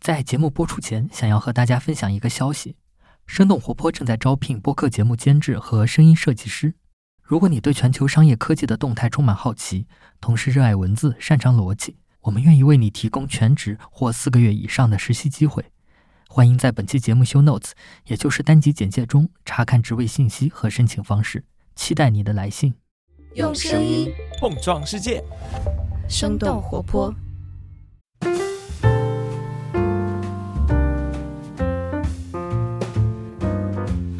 [0.00, 2.74] 在节目播出前，想要和大家分享一个消息：
[3.26, 6.74] 生动活泼正在招聘播客节目监制和声音设计师。
[7.22, 9.86] 如果你对全球商业科技的动态充满好奇，
[10.18, 15.66] 同时热爱文字、擅长逻辑，我们愿意为你提供全职或四个月以上的实习机会。
[16.30, 17.72] 欢迎在本期节目 show notes，
[18.06, 21.44] 也就是单集简介中查看职位信息和申请方式。
[21.76, 22.72] 期待你的来信。
[23.34, 24.10] 用声音
[24.40, 25.22] 碰撞世界，
[26.08, 27.14] 生动活泼。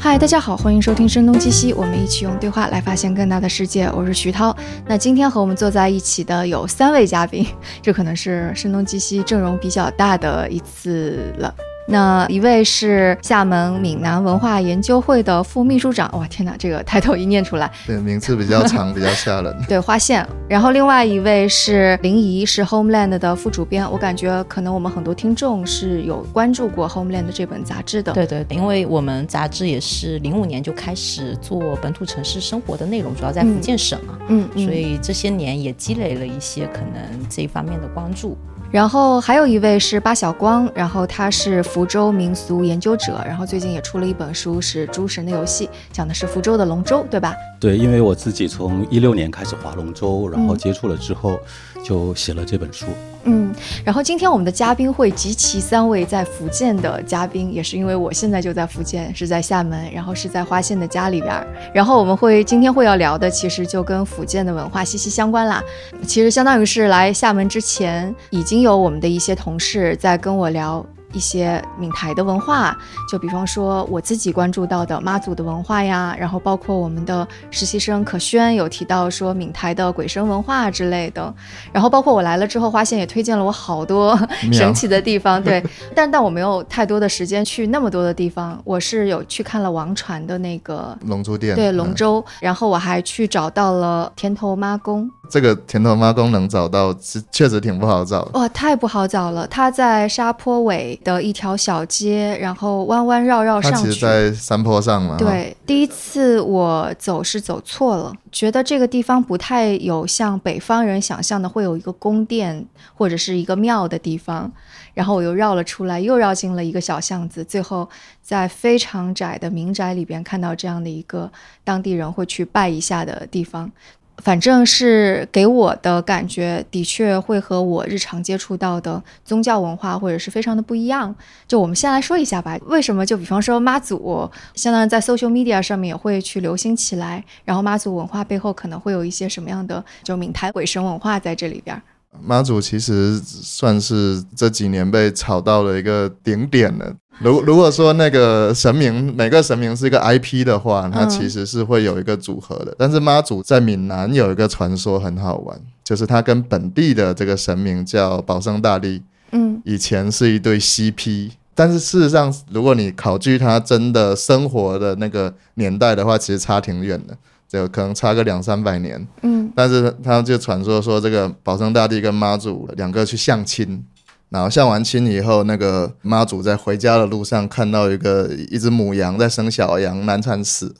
[0.03, 3.85] 嗨，大家好，欢迎收听《声东击西》，我们一起用对话来发现更大的世界。
[3.95, 4.53] 我是徐涛。
[4.87, 7.45] 那今天和我们坐在一起的有三位嘉宾，
[7.83, 11.53] 这可能是《声东击西》阵容比较大的一次了。
[11.91, 19.53] 那一位是厦门闽南文化研究会的副秘书长，哇，天哪，这个抬头一念出来，对，名字比较长，比较吓人。
[19.67, 20.25] 对，花线。
[20.47, 23.89] 然后另外一位是林怡，是 Homeland 的副主编。
[23.91, 28.13] 我感觉可能我们很多听众是有关注过 Homeland 这本杂志的。
[28.13, 38.37] 对对，因为我们杂志也是零五年就开始做本土城市生活的内容，主要在福建省嘛，嗯，所以这些年也积累了一些可能这一方面的关注。
[38.71, 47.35] 然后还有一位是巴晓光，然后他是福州民俗研究者，然后最近也出了一本书，是《诸神的游戏》，讲的是福州的龙舟，对吧？
[47.59, 51.37] 对，因为我自己从一六年开始划龙舟，然后接触了之后，
[51.83, 52.85] 就写了这本书。
[52.87, 53.53] 嗯，嗯
[53.85, 61.45] 然后今天我们的嘉宾会集齐三位在福建的嘉宾，也是因为我现在就在福建，是在厦门，然后是在花县的家里边儿。
[61.73, 65.63] 然后我们会今天会要聊的，其实就跟福建的文化息息相关啦。
[66.07, 70.85] 其实相当于是来厦门之前，已经有我们的一些同事在跟我聊。
[71.13, 72.77] 一些闽台的文化，
[73.09, 81.33] 就比方说我自己关注到的妈祖的文化呀，然后包括我们的实习生可轩有提到说闽台的鬼神文化之类的，
[81.71, 84.17] 然后包括我来了之后，花现也推荐了我好多
[84.51, 85.63] 神奇的地方，对，
[85.95, 95.09] 但但我没有太多的时间去那么多的地方，我是有去看了王传的那个龙珠店，对龙舟，然后我还去找到了田头妈宫。
[95.31, 98.37] 这个甜头妈宫能找到，是确实挺不好找的。
[98.37, 99.47] 哇，太不好找了！
[99.47, 103.77] 它在沙坡尾的一条小街，然后弯弯绕绕上去。
[103.77, 105.15] 它其实，在山坡上嘛。
[105.17, 114.51] 对，第一次我走是走错了，觉得这个地方不太有像北方人想象的会有一个宫殿或者是一个庙的地方。
[114.93, 117.87] 然后我又绕了出来，又绕进了一个小巷子，最后
[118.21, 121.31] 在非常窄的民宅里边看到这样的一个
[121.63, 123.71] 当地人会去拜一下的地方。
[124.17, 131.15] 反正是给我的感觉，的确会和我日常接触到的宗教文化或者是非常的不一样。
[131.47, 133.05] 就我们先来说一下吧，为什么？
[133.05, 141.81] 就比方说妈祖，相当于在 social media 上面也会去流行起来，然后妈祖文化背后可能会有一些什么样的就闽台鬼神文化在这里边。
[142.19, 146.93] 妈祖其实算是这几年被炒到了一个顶点了。
[147.19, 152.75] 如 如果说那个神明每个神明是一个 IP 的话，它其实是会有一个组合的。
[152.77, 159.01] 但是妈祖在闽南有一个传说很好玩，就是它跟本地的这个神明叫保生大帝，
[159.31, 161.31] 嗯，以前是一对 CP。
[161.53, 167.15] 但是事实上，如果你考据他真的生活的那个年代的话，其实差挺远的。
[167.51, 173.83] 就可能差个两三百年，嗯，但是他就传说说这个保生大帝跟妈祖两个去相亲，
[174.29, 180.73] 然后相完亲以后，那个妈祖在回家的路上看到一个一只母羊在生小羊难产死，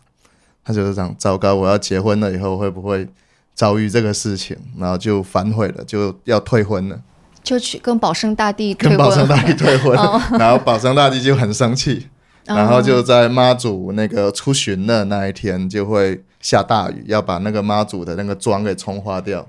[0.64, 3.06] 他就是讲糟糕，我要结婚了以后会不会
[3.54, 7.02] 遭遇这个事情，然后就反悔了，就要退婚了，
[7.44, 9.94] 就去跟保生大帝跟保生大帝退婚，
[10.40, 12.08] 然后保生大帝就很生气，
[12.46, 16.24] 然后就在妈祖那个出巡的那一天就会。
[16.42, 19.48] 下大雨，要把那个妈祖的那个妆给冲花掉，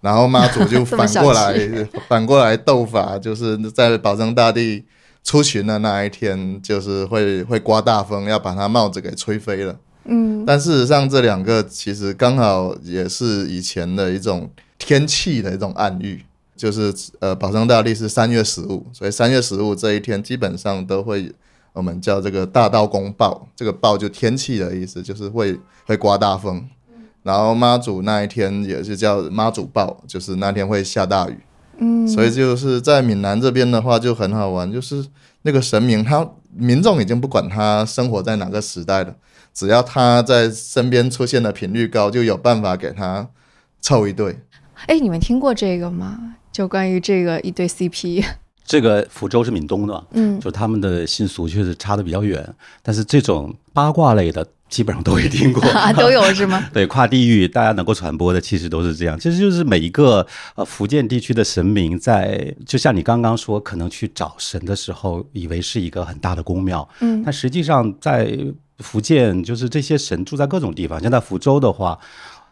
[0.00, 1.54] 然后妈祖就 反过来
[2.08, 4.84] 反过来斗法，就是在保生大帝
[5.22, 9.76] 出巡的那一天，就是会会刮大风，要把他帽子给吹飞了。
[10.04, 16.22] 嗯，但事实上这两个其实刚好也是以前的一种天气的一种暗喻，
[16.54, 21.32] 就是呃保生大帝是三月十五，所以三月十五这一天基本上都会。
[21.74, 26.66] 我们叫这个大道公报，这个报就天气的意思，就是会会刮大风。
[27.22, 31.38] 然后妈祖那一天也是叫妈祖报，就是那天会下大雨。
[31.78, 35.04] 嗯，所以就是在闽南这边的话就很好玩，就是
[35.42, 39.16] 那个神明，他民众已经不管他生活在哪个时代了，
[39.52, 43.28] 只要他在身边出现的频率高，就有办法给他
[43.80, 44.38] 凑一对。
[44.86, 46.36] 哎，你们听过这个吗？
[46.52, 48.24] 就关于这个一对 CP。
[48.64, 55.62] 这个福州是闽东的，嗯就他们的习俗确实差的比较远，但是这种八卦类的基本上都会听过。
[55.70, 56.64] 啊，都有是吗？
[56.72, 59.18] 对，跨地域大家能够传播的，其实都是这样。
[59.20, 68.36] 其实就是每一个呃福建地区的神明在，就像你刚刚说，可能去找神的时候，以为是一个很大的宫庙，嗯但实际上在
[68.78, 71.00] 福建，就是这些神住在各种地方。
[71.00, 71.96] 像在福州的话，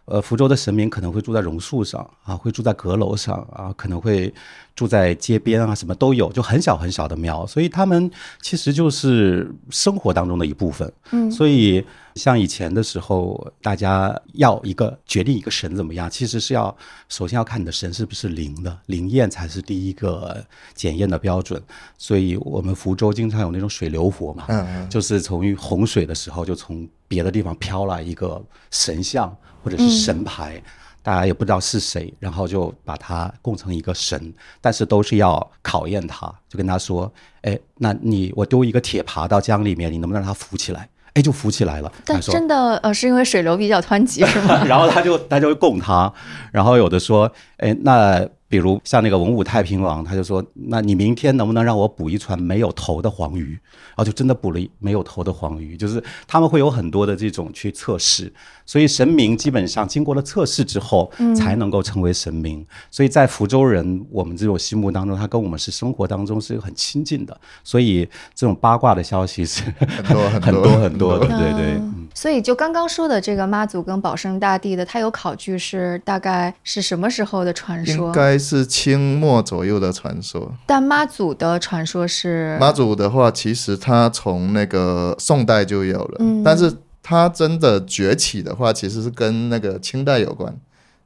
[0.05, 4.33] 呃，福州的神明可能会住在榕树上啊，会住在阁楼上啊，可能会
[4.75, 8.11] 住在街边啊，什么都有，就很小很小的庙，所以他们
[8.41, 10.93] 其实就是生活当中的一部分。
[11.13, 16.76] 嗯所以像以前的时候，大家要一个决定一个神怎么样，其实是要
[17.09, 20.44] 首先要看你的神是不是灵的，灵验才是第一个
[20.75, 21.62] 检验的标准。
[21.97, 30.62] 所以我们福州经常有那种水流佛嘛，嗯嗯就是从洪水的时候，就从别的地方飘来一个神像或者是神牌，
[31.03, 37.12] 大家也不知道是谁，然后就把它供成一个神，但是都是要考验他，就跟他说，
[37.43, 40.88] 哎，那你我丢一个铁耙到江里面，你能不能让它浮起来？
[41.14, 41.93] 哎，就浮起来了。
[42.06, 44.64] 但真的呃，是因为水流比较湍急是吗？
[44.67, 46.12] 然后他就他就会供他，
[46.53, 53.59] 然后有的说，哎，那比如像那个文武太平王，他就说，那你明天能不能让我捕一船没有头的黄鱼？
[53.73, 58.31] 然后就真的捕了一没有头的黄鱼，就是他们会有很多的这种去测试，
[58.67, 62.63] 所以神明基本上经过了测试之后，才能够成为神明。
[62.91, 67.35] 所以在福州人我们这种心目当中，他跟我们是生活当中是很亲近的，
[67.65, 69.63] 所以这种八卦的消息是
[70.05, 71.73] 很多很很多 多很多的，对对。
[71.79, 78.13] 嗯所以就刚刚说的这个妈祖跟保生大帝的，他有考据是大概是什么时候的传应说？
[78.13, 80.53] 该是清末左右的传说。
[80.67, 86.71] 但妈祖的传说是妈祖的话，其实它从那个宋代就有了，嗯但是
[87.03, 90.55] 它真的崛起的话，其实是跟那个清代有关。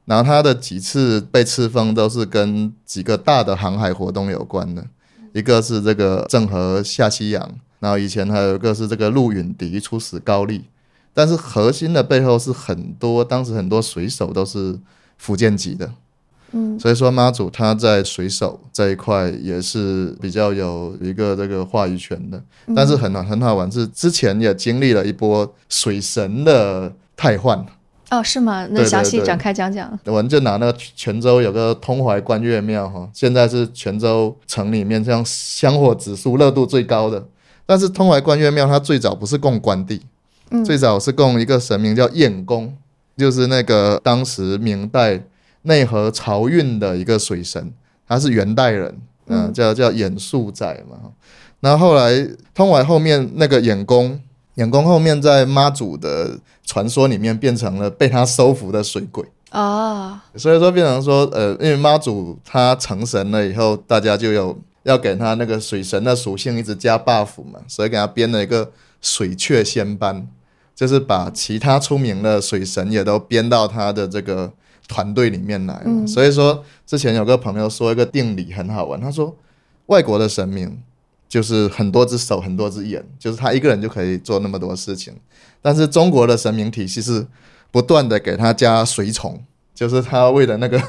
[0.05, 4.85] 然后它的几次被赐封都是跟几个大的航海活动有关的，
[5.33, 10.63] 一个是这个郑和下西洋，然后以前还有一个是这个陆允迪出使高丽，
[11.13, 14.79] 但是核心的背后是很多当时很多水手都是
[15.17, 15.91] 福建籍的，
[16.51, 16.79] 嗯。
[16.79, 22.41] 所以说妈祖他在水手这一块也是比较有一个这个话语权的，
[22.75, 27.65] 但是很很好玩是之前也经历了一波水神的汰换，
[28.11, 28.67] 哦是吗？
[28.71, 29.99] 那详细展开讲讲。
[30.05, 37.25] 我们就拿那个泉州有个通淮观月庙哈，现在是泉州城里面这样香火指数热度最高的，
[37.65, 40.01] 但是通淮观月庙它最早不是供关帝，
[40.51, 40.63] 嗯。
[40.63, 42.73] 最早是供一个神明叫晏公，
[43.17, 45.21] 就是那个当时明代
[45.67, 47.71] 内河漕运的一个水神，
[48.07, 48.97] 他是元代人，
[49.27, 50.97] 嗯、嗯叫叫演素仔嘛。
[51.59, 54.19] 然后后来通淮后面那个演公，
[54.55, 59.25] 演公后面在妈祖的传说里面变成了被他收服的水鬼。
[59.51, 68.69] 哦，所以说变成说，呃，因为妈祖他成神了以后，大家就有要给他那个水神的属性一直加 buff 嘛，所以给他编了一个
[69.01, 70.27] 水阙仙班，
[70.75, 74.51] 就是把其他出名的水神也都编到他的这个
[74.87, 75.81] 团队里面来。
[75.85, 79.35] 嗯所以说之前有个朋友说一个定理很好玩，他说
[79.87, 80.81] 外国的神明
[81.27, 85.13] 就是很多只手很多只眼，就是他一个人就可以做那么多事情，
[85.61, 87.25] 但是中国的神明体系是
[87.71, 89.43] 不断的给他加随从。
[89.75, 90.81] 就是他为了那个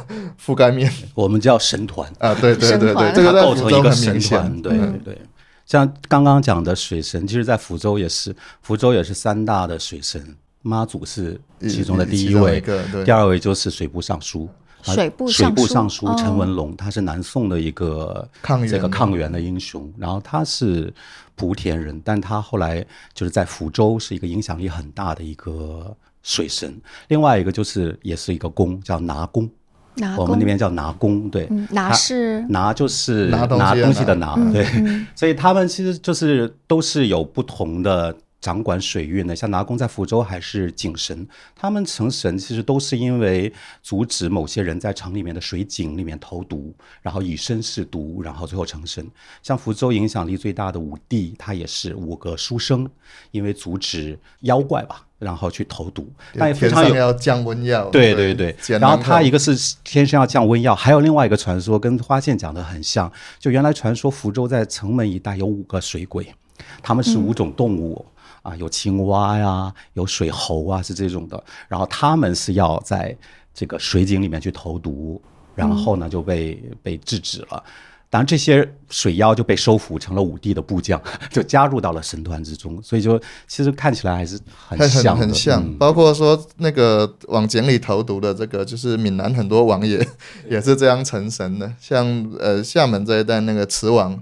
[0.42, 5.18] 覆盖面 我们叫神团，啊，对对对对，这个构成一个神很明显团，，对对。
[5.66, 12.62] 像刚刚讲的水神，其实，在福州也是，福州也是三大的水神，妈祖是其中的第一位，
[13.04, 14.48] 第二位就是水部尚书。
[14.86, 16.14] 啊水部水尚书部尚书哦。
[16.16, 20.92] 陈文龙，他是南宋的一个抗这个抗元的英雄，然后他是
[21.36, 26.80] 莆田人，但他后来就是在福州是一个影响力很大的一个水神。
[27.08, 29.50] 另外一个就是也是一个宫，叫拿宫，
[29.96, 32.40] 拿我们那边叫拿宫，对，嗯拿是？
[32.42, 35.04] 拿就是拿东西的拿拿，对，嗯。
[35.16, 41.26] 所以他们其实就是都是有不同的掌管水运的，像拿公在福州还是井神，
[41.56, 43.52] 他们成神其实都是因为
[43.82, 49.04] 阻止某些人在城里面的水井里面投毒，然后以身试毒，然后最后成神。
[49.42, 52.88] 像福州影响力最大的五帝，他也是五个书生，
[53.32, 66.32] 因为阻止妖怪吧，然后去投毒，但也非常要降温药，对对对，然后他一个是天生要降温药，还有另外一个传说跟花县讲的很像，就原来传说福州在城门一带有五个水鬼，
[66.80, 68.06] 他们是五种动物。
[68.48, 71.42] 啊，有青蛙呀，有水猴啊，是这种的。
[71.68, 73.16] 然后他们是要在
[73.52, 75.20] 这个水井里面去投毒，
[75.54, 77.62] 然后呢就被被制止了。
[78.10, 80.98] 当然，这些水妖就被收服成了武帝的部将，
[81.30, 82.82] 就加入到了神团之中。
[82.82, 89.98] 所以就其实看起来还是很很像的，很像，嗯包括说那个往井里投毒的这个，就是闽南很多王爷
[90.48, 92.06] 也是这样成神的，像
[92.40, 94.18] 呃厦门这一带那个慈王，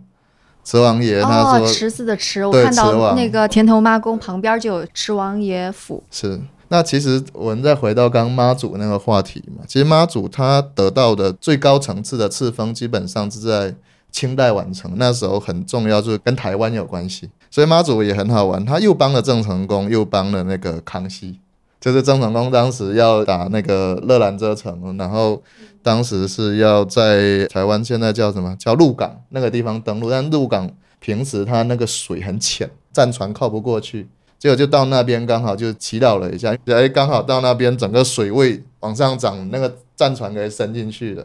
[0.66, 6.02] 慈王爷他哦，说、池子的池，我看到那个田头妈宫旁边就有池王爷府。
[6.10, 6.40] 是。
[6.68, 13.72] 那其实我们再回到刚刚妈祖那个话题嘛，其实妈祖他得到的最高层次的赐封，基本上是在
[14.10, 17.30] 清代完成，那时候很重要，就是跟台湾有关系。
[17.48, 21.38] 所以妈祖也很好玩，他又帮了郑成功，又帮了那个康熙。
[21.80, 25.42] 就是郑成功当时要打那个乐兰遮城，然后
[25.82, 30.68] 当时是要在台湾现在叫什么叫鹿港那个地方登陆，但鹿港
[30.98, 41.24] 平时它那个水很浅，战船靠不过去，结果就到那边刚好就祈祷了一下，哎，刚好到那边整个水位往上涨，那个战船给伸进去了。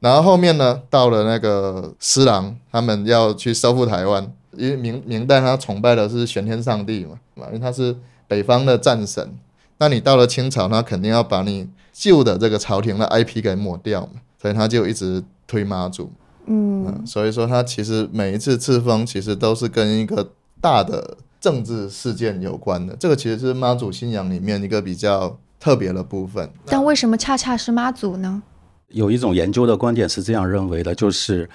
[0.00, 7.94] 然后后面呢，到了那个施琅，他们要去收复台湾，因为明明代他崇拜的是玄天上帝嘛，嘛，因为他是
[8.26, 9.32] 北方的战神。
[9.78, 16.10] 那你到了清朝，他肯定要把你旧的这个朝廷的 IP 给抹掉嘛，所以他就一直推妈祖。
[16.46, 22.94] 嗯，嗯，所以说他其实每一次赐封，其实都是跟一个大的政治事件有关的。
[22.96, 26.50] 这个其实是妈祖信仰里面一个比较特别的部分。
[26.66, 28.42] 但为什么恰恰是妈祖呢？
[28.88, 31.48] 有一种研究的观点是这样认为的，就是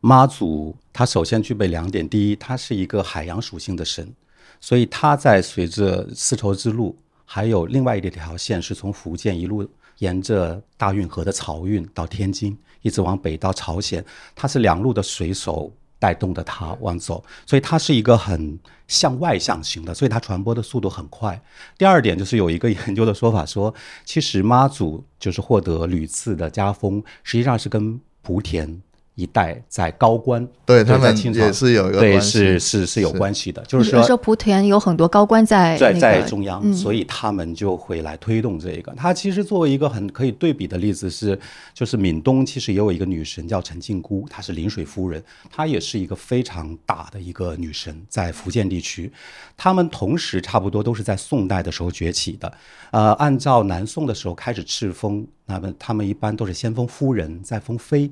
[0.00, 4.12] 妈祖它首先具备两点：第一，它是一个海洋属性的神，
[4.60, 6.96] 所以它在随着丝绸之路，
[7.34, 9.66] 还有另外一条线是从福建一路
[10.00, 21.42] 沿着大运河的漕运到天津，一直往北到朝鲜，它是两路的水手带动的它往走，所以它是一个很向外向型的，所以它传播的速度很快。
[21.78, 23.74] 第二点就是有一个研究的说法说，
[24.04, 28.82] 其实妈祖就是获得屡次的加封，实际上是跟莆田
[29.14, 38.90] 一代在高官对他们在清朝也是有一个对是是是有关系的，就是你说说莆田有很多高官在在那个在中央，嗯所以他们就会来推动这个。
[38.96, 41.38] 他其实作为一个很可以对比的例子是，
[41.74, 49.12] 就是闽东其实也有一个女神叫陈靖姑，她是临水夫人，她也是一个非常大的一个女神，在福建地区，
[49.58, 52.50] 他们同时差不多都是在宋代的时候崛起的。
[52.92, 58.10] 呃，按照南宋的时候开始敕封，那么他们一般都是先封夫人，再封妃。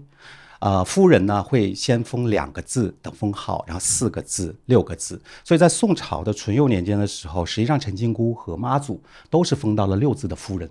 [0.61, 5.21] 呃，夫人呢会先封两个字的封号，然后四个字、六个字。
[5.43, 10.71] 所以在宋朝的淳佑年间的时候，实际上陈金姑和妈祖都是封到了六字的夫人，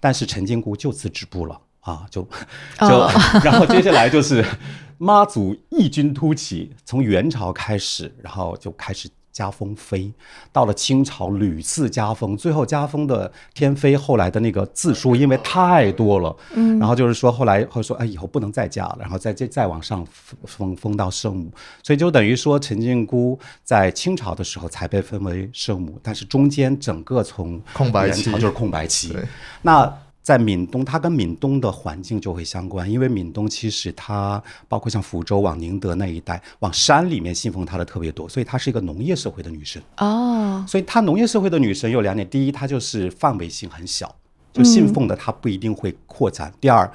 [0.00, 2.22] 但是陈金姑就此止步了啊，就
[2.80, 3.10] 就、哦
[3.44, 4.44] 然后接下来就是
[4.98, 9.08] 妈祖异军突起，从元朝开始，然后就开始。
[9.38, 10.12] 加封妃，
[10.50, 21.52] 到了清朝屡次加封，最后加封的天妃后来的那个字数因为太多了，嗯，然后就是说后来会说，哎，以后不能再加了，然后再再再往上封封封到圣母，
[21.84, 28.24] 所以就等于说陈靖姑在清朝的时候才被分为圣母，但是中间整个从空白期。
[28.24, 29.12] 元朝就是空白期。
[29.12, 29.22] 对，
[29.62, 29.98] 那。
[30.28, 39.80] 在闽东，它跟闽东的环境就会相关，因为闽东其实它包括像福州往宁德那一带，往山里面信奉它的特别多，所以她是一个农业社会的女神。
[39.96, 44.14] 哦，所以她农业社会的女神有两点：第一，她就是范围性很小，
[44.52, 46.92] 就信奉的她不一定会扩展；第二，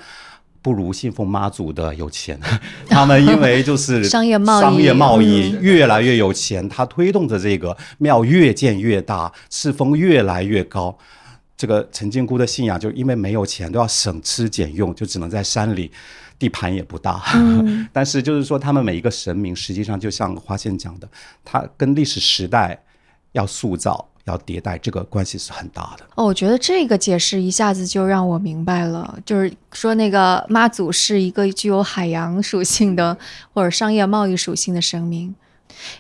[0.62, 2.40] 不如信奉妈祖的有钱，
[2.88, 10.96] 他们因为就是 商业贸易商业贸易越来越有钱，它推动着这个庙越建越大，赤峰越来越高。
[11.56, 15.92] 这个陈靖姑的信仰，就因为没有钱，都要省吃俭用，就只能在山里，
[16.40, 17.22] 地盘也不大。
[17.94, 21.08] 但是就是说，他们每一个神明，实际上就像花仙讲的，
[21.46, 22.84] 它跟历史时代
[23.34, 26.06] 要塑造、要迭代，这个关系是很大的。
[26.16, 33.18] 哦，我觉得这个解释一下子就让我明白了，就是说那个妈祖是一个具有海洋属性的
[33.54, 35.34] 或者商业贸易属性的神明。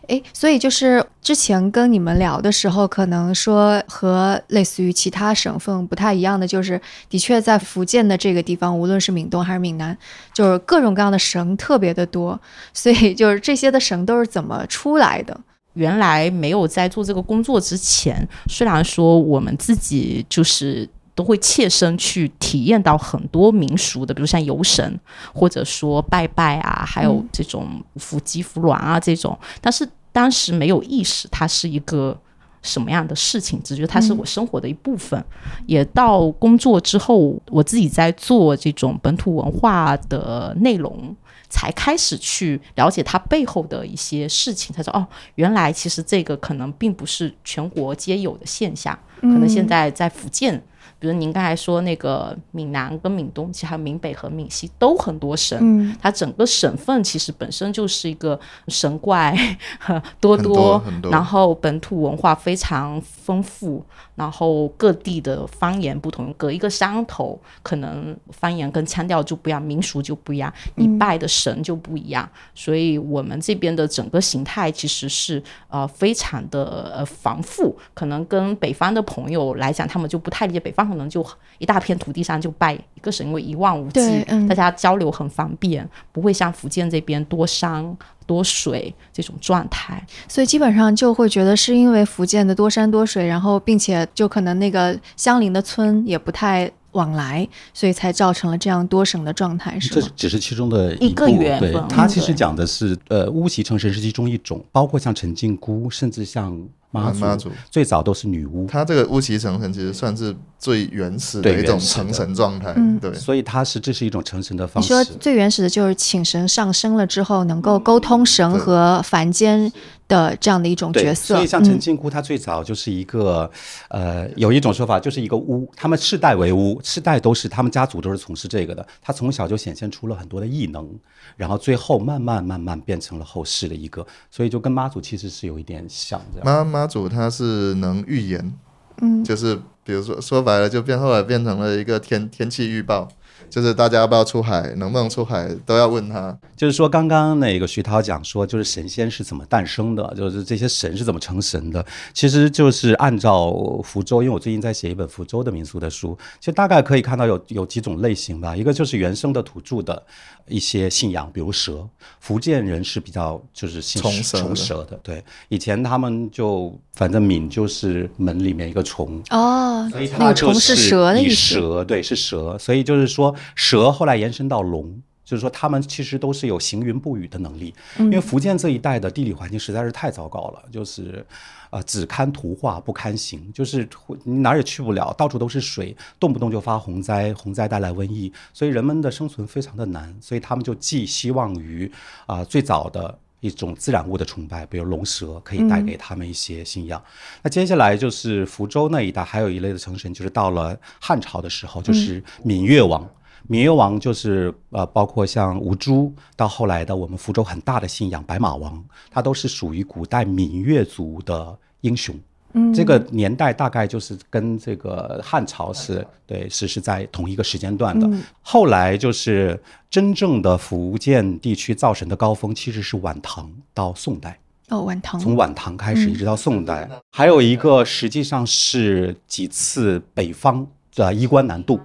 [0.07, 9.97] 诶，所以就是之前跟你们聊的时候，可能说和类似于其他省份不太一样的，就是的确在福建的这个地方，无论是闽东还是闽南，
[10.33, 12.39] 就是各种各样的神特别的多，
[12.73, 15.39] 所以就是这些的神都是怎么出来的？
[15.73, 24.99] 原来没有在做这个工作之前，虽然说我们自己就是都会切身去体验到很多民俗的，比如像游神，
[25.33, 32.19] 或者说拜拜啊，还有这种扶鸡扶鸾啊这种，但是当时没有意识它是一个
[32.61, 35.23] 什么样的事情，只觉得它是我生活的一部分。
[35.65, 41.15] 也到工作之后，我自己在做这种本土文化的内容。
[41.49, 45.05] 才开始去了解它背后的一些事情，才说哦，
[45.35, 50.59] 原来其实这个可能并不是全国皆有的现象，可能现在在福建，
[51.03, 55.59] 比如您刚才说那个闽南跟闽东，其实还有闽北和闽西都很多神。
[55.61, 59.37] 嗯，它整个省份其实本身就是一个神怪
[60.21, 63.83] 多很多多然后本土文化非常丰富，
[64.15, 81.25] 然后各地的方言不同，隔一个山头可能方言跟腔调就不一样，民俗就不一样，你拜的神就不一样，所以我们这边的整个形态其实是呃非常的呃繁复，可能跟北方的朋友来讲，他们就不太理解，北方可能就
[81.57, 90.05] 一大片土地上就拜一个神，因为一望无际，嗯大家交流很方便，不会像福建这边多山多水这种状态。
[90.27, 100.01] 所以基本上就会觉得是因为福建的多山多水，然后并且就可能那个相邻的村也不太往来，所以才造成了这样多省的状态，是吗？
[100.01, 106.55] 这只是其中的一个缘分，它其实讲的是呃巫习成神是其中一种，包括像陈靖姑，甚至像
[106.93, 107.49] 妈祖，妈祖。
[107.69, 114.93] 最最早都是女巫，它这个巫骑成神其实算是最原始的一种成神状态嗯，对，所以它是这是一种成神的方式。
[114.93, 119.69] 你说最原始的就是请神上升了之后，能够沟通神和凡间
[120.13, 121.35] 的这样的一种，角色。
[121.35, 123.49] 所以像陈嗯靖姑，她最早就是一个，
[123.89, 128.85] 呃，有一种说法就是一个巫，他们世代为巫，世代都是他们家族都是从事这个的。
[129.01, 130.87] 她从小就显现出了很多的异能，
[131.35, 136.45] 然后最后慢慢慢慢变成了后世的一个，所以就跟妈祖其实是有一点像这样。
[136.45, 138.53] 妈妈祖她是能预言，
[139.01, 143.07] 嗯就是比如说说白了，就变后来变成了一个天天气预报，
[143.49, 146.37] 就是大家要不要出海，能不能出海都要问他。
[146.55, 151.85] 就是说，刚刚那个徐涛讲说，就是神仙是怎么诞生的，就是这些神是怎么成神的。
[152.13, 153.51] 其实就是按照
[153.83, 158.55] 福州，因为我最近在写一本福州的民俗的书，其实大概可以看到有有几种类型吧。
[158.55, 160.01] 一个就是原生的土著的
[160.47, 161.87] 一些信仰，比如蛇，
[162.19, 164.99] 福建人是比较就是信虫蛇的虫蛇的。
[165.03, 171.55] 对，以前他们就反正闽就是门里面一个虫，哦，所以那个虫是蛇的意思。
[171.55, 175.01] 蛇对，是蛇，所以就是说蛇后来延伸到龙。
[175.25, 181.25] 就是说，他们其实都是有行云布雨的能力，因为福建这一带的地理环境实在是太糟糕了，就是，
[181.69, 191.89] 呃，只堪图画不堪行，就是会你哪儿也去不了，到处都是水，动不动就发洪灾，洪灾带来瘟疫，所以人们的生存非常的难，所以他们就寄希望于
[192.25, 197.01] 啊、最早的一种自然物的崇拜，比如龙蛇，可以带给他们一些信仰。
[197.41, 203.09] 那接下来就是福州那一带，还有一类的城神，就是到了汉朝的时候，就是闽越王。
[203.47, 212.15] 闽越王就是呃，包括像吴珠，到后来的我们福州很大的信仰白马王，他都是属于古代闽越族的英雄。
[212.55, 218.05] 嗯这个年代大概就是跟这个汉朝是对是是在同一个时间段的。
[218.05, 224.39] 嗯后来就是真正的福建地区造神的高峰，其实是晚唐到宋代。
[224.69, 225.19] 哦，晚唐。
[225.19, 231.79] 从晚唐开始嗯一直到宋代，还有一个实际上是几次北方的衣冠南渡，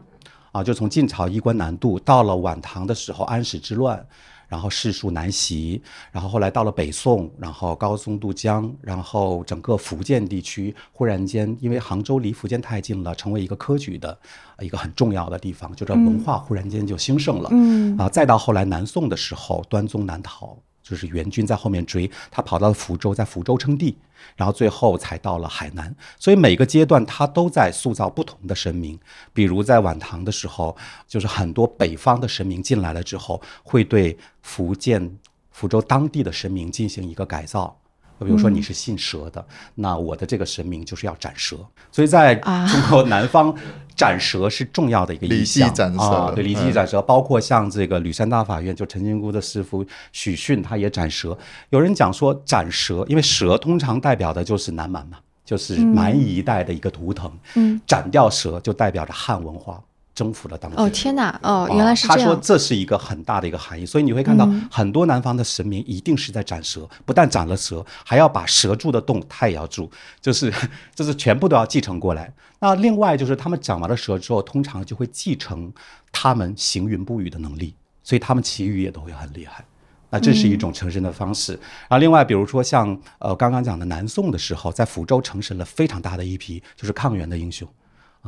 [0.53, 4.07] 啊，就从晋朝衣冠南渡到了晚唐的时候安史之乱，
[4.49, 14.19] 然后世庶南袭，然后后来到了北宋，然后高宗渡江，然后整个福建地区忽然间因为杭州离福建太近了，成为一个科举的
[14.57, 17.51] 呃一个很重要的地方，就这文化忽然间就兴盛了。
[17.53, 20.57] 嗯啊，再到后来南宋的时候，端宗南逃，
[20.89, 23.95] 就是援军在后面追，他跑到了福州，在福州称帝，
[24.37, 25.95] 然后最后才到了海南。
[26.19, 28.99] 所以每个阶段他都在塑造不同的神明。
[29.35, 30.75] 比如在晚唐的时候，
[31.07, 35.19] 就是很多北方的神明进来了之后，会对福建
[35.51, 37.79] 福州当地的神明进行一个改造。
[38.21, 39.47] 比如说你是信蛇的，
[39.77, 41.57] 那我的这个神明就是要斩蛇，
[41.93, 43.55] 所以在啊中国南方，
[43.99, 46.73] 斩蛇是重要的一个意礼象斩蛇啊，对，礼记嗯。
[46.73, 51.37] 斩蛇，包括像这个吕山大法院，就陈金姑的师傅许逊，他也斩蛇。
[51.71, 59.83] 有人讲说斩蛇，因为蛇通常代表的就是南蛮嘛，就是蛮夷一带的一个图腾，嗯，斩掉蛇就代表着汉文化
[60.19, 60.77] 征服了当地。
[60.77, 61.39] 哦，天哪！
[61.45, 62.35] 哦，啊原来是这他说。
[62.43, 69.89] 这是一个很大的一个含义，所以你会看到嗯很多南方的神明一定是在斩蛇，不但斩了蛇，还要把蛇住的洞他也要住，
[70.21, 70.53] 就是
[70.93, 72.33] 就是全部都要继承过来。
[72.59, 75.73] 那另外就是他们斩完了蛇之后，通常就会继承
[76.11, 79.65] 他们行云布雨的能力，所以他们祈雨也都会很厉害。
[80.11, 81.53] 那这是一种成神的方式。
[81.53, 87.69] 然后另外，比如说像呃刚刚讲的南宋的时候，在福州成神了非常大的一批，就是抗元的英雄。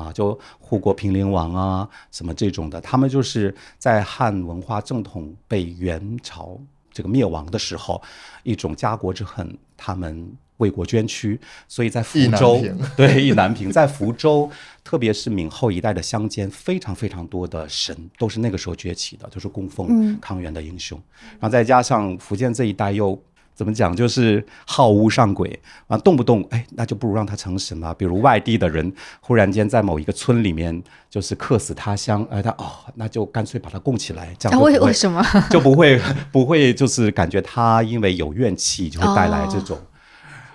[0.01, 6.59] 啊，就护国平陵王啊，什么这种的，他们就是在汉文化正统被元朝
[6.93, 8.01] 这个灭亡的时候，
[8.43, 12.61] 一种家国之恨，他们为国捐躯，所以在福州，
[12.97, 14.51] 对意难平，在福州，
[14.85, 20.19] 特别是闽后一带的乡间，非常非常多的神都是那个时候崛起的，就是供奉嗯。
[20.21, 21.01] 抗元的英雄，
[21.39, 23.19] 然后再加上福建这一带又
[23.61, 27.93] 怎么讲，就是好恶上轨啊，动不动哎，那就不如让他成神吧。
[27.93, 36.01] 比如外地的人忽然间在某一个村里面就是客死他乡，哎，他哦，那就干脆把他供起来，这样为为什么就不会
[36.33, 39.79] 不会就是感觉他因为有怨气就会带来这种。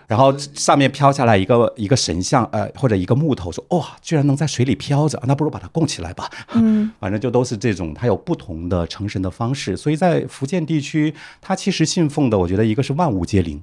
[0.07, 6.29] 然后上面飘下来一个一个神像，呃，或者一个木头，说哇，居然能在水里飘着，那不如把它供起来吧。
[6.53, 9.75] 嗯， 反正就都是这种，它有不同的成神的方式。
[9.75, 13.61] 所以在福建地区，它其实信奉的，我觉得一个是万物皆灵，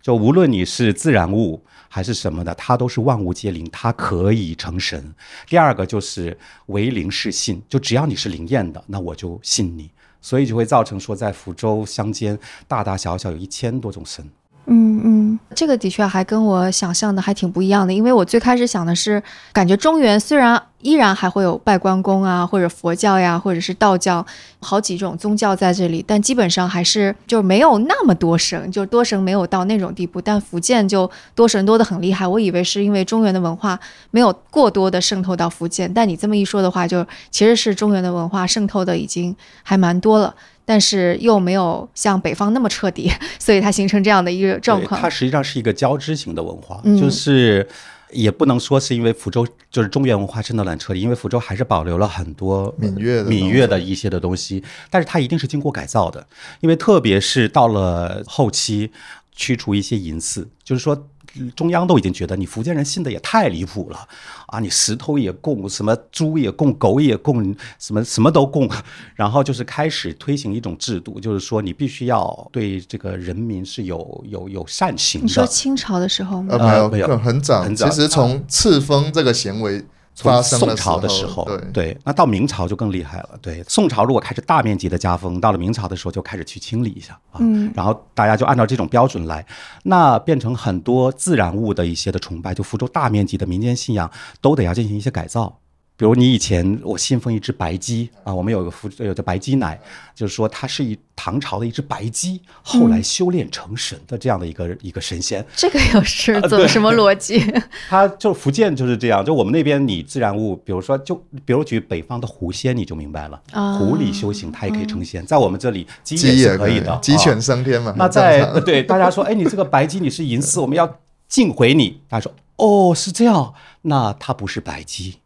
[0.00, 5.12] 就无论你是自然物还是什么的，它都是万物皆灵，它可以成神。
[5.48, 9.90] 第二个就是唯灵是信，就只要你是灵验的，那我就信你。
[10.22, 14.22] 所以就会造成说，在福州乡间，大大小小有一千多种神。
[14.66, 19.20] 嗯嗯，这个的确还跟我想象的还挺不一样的，因为我最开始想的是，
[19.52, 24.24] 感觉中原虽然依然还会有拜关公啊，或者佛教呀，或者是道教，
[24.60, 30.20] 好几种宗教在这里，但基本上还是就没有那么多神，就多神没有到那种地步。
[30.20, 33.76] 但福建就多神多的很厉害，我以为是因为中原的文化
[34.12, 40.32] 没有过多的渗透到福建，但你这么一说的话，就其实是中原的文化渗透的已经还蛮多了。
[40.70, 45.00] 但是又没有像北方那么彻底， 所以它形成这样的一个状况。
[45.00, 47.66] 它实际上是一个交织型的文化，就是
[48.12, 56.24] 也不能说是因为福州就是中原文化真的很彻底，因为福州还是保留了很多闽粤闽粤的一些的东西，但是它一定是经过改造的，
[56.60, 58.92] 因为特别是到了后期，
[59.34, 61.08] 去除一些淫祀，就是说。
[61.54, 64.08] 中央都已经觉得你福建人信的也太离谱了
[64.46, 64.58] 啊！
[64.58, 68.68] 你石头也供，什么猪也供，狗也供，什么什么都供，
[69.14, 75.26] 然后就是开始推行一种制度，就是说你必须要对这个人民是有有有善行的。
[75.26, 76.56] 你说清朝的时候吗？
[76.58, 77.88] 呃，没有，很早，很早。
[77.88, 79.84] 其实从赐封这个行为。
[80.14, 83.30] 从宋朝的时候，对，那到明朝就更厉害了。
[83.40, 87.40] 对，宋朝如果开始大面积的加封，到了明朝的时候就开始去清理一下啊，
[87.74, 89.46] 然后大家就按照这种标准来，
[89.84, 94.10] 那变成很多自然物的一些的崇拜，就福州大面积的民间信仰
[94.42, 95.58] 都得要进行一些改造。
[96.00, 99.78] 比如你以前我信奉一只白鸡啊，我们有个福有个白鸡奶，
[100.14, 105.44] 就是说它是一唐朝的一只白鸡，后来修炼成神的这样的一个一个神仙。
[105.54, 107.44] 这个又是怎么什么逻辑？
[107.90, 113.38] 它就福建就是这样，就我们那边你自然物，比如说就比如举北方的狐仙，你就明白了，
[113.78, 117.94] 狐狸修行它也可以成仙，在我们这里鸡也是可以的，鸡犬升天嘛。
[117.98, 122.00] 那在对大家说，哎，你这个白鸡你是淫祀，我们要敬回你。
[122.08, 125.16] 他说，哦，是这样，那它不是白鸡。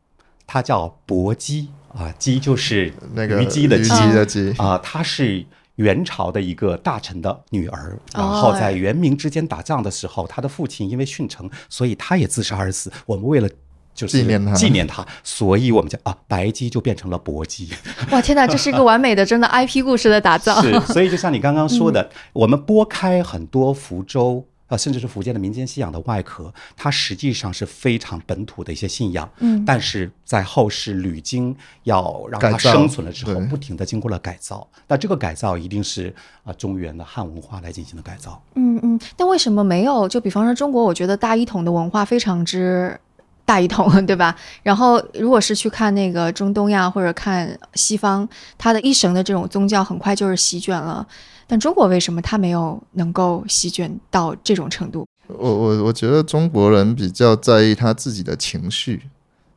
[0.47, 5.45] 它叫薄姬啊，姬就是那个虞姬的姬啊，她是
[5.77, 12.93] 元朝的一个大臣的女儿，然后在元明之间打仗的时候，她的父亲因为殉城，所以她也自杀而死。
[13.07, 13.49] 我们为了
[13.95, 17.71] 就是纪念她，纪念他，所以我们叫啊，白姬就变成了薄姬。
[18.11, 20.61] 哇，天哪，这是一个完美的真的 IP 故事的打造。
[20.63, 24.47] 是，所以就像你刚刚说的， 我们拨开很多福州。
[24.67, 29.29] 啊，甚至是福建的民间信仰的外壳，它实际上是非常本土的一些信仰。
[29.39, 34.67] 嗯，但是在后世屡经要让它生存了之后，不停的经过了改造。
[34.89, 38.43] 那这个改造一定是啊中原的汉文化来进行的改造。
[38.55, 40.09] 嗯嗯，但为什么没有？
[40.09, 42.99] 就比方说中国，我觉得大一统的文化非常之
[43.45, 44.35] 大一统， 对吧？
[44.63, 51.07] 然后如果是去看那个中东呀，或者看西方，它的一神的这种宗教，很快就是席卷了。
[51.47, 55.07] 但中国为什么它没有能够席卷到这种程度？
[55.27, 59.03] 我我我觉得中国人比较在意他自己的情绪，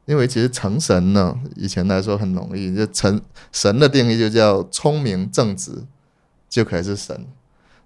[0.06, 3.22] 因为其实成神呢，以前来说很容易，就成
[3.52, 5.84] 神的定义就叫聪明正直
[6.50, 7.26] 就可以是神。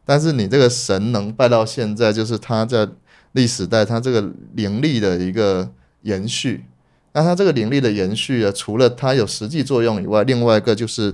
[0.05, 2.87] 但是你这个神能拜到现在，就是他在
[3.31, 6.65] 历史代他这个灵力的一个延续。
[7.13, 11.13] 那他这个灵力的延续啊，除了它有实际作用以外，另外一个就是。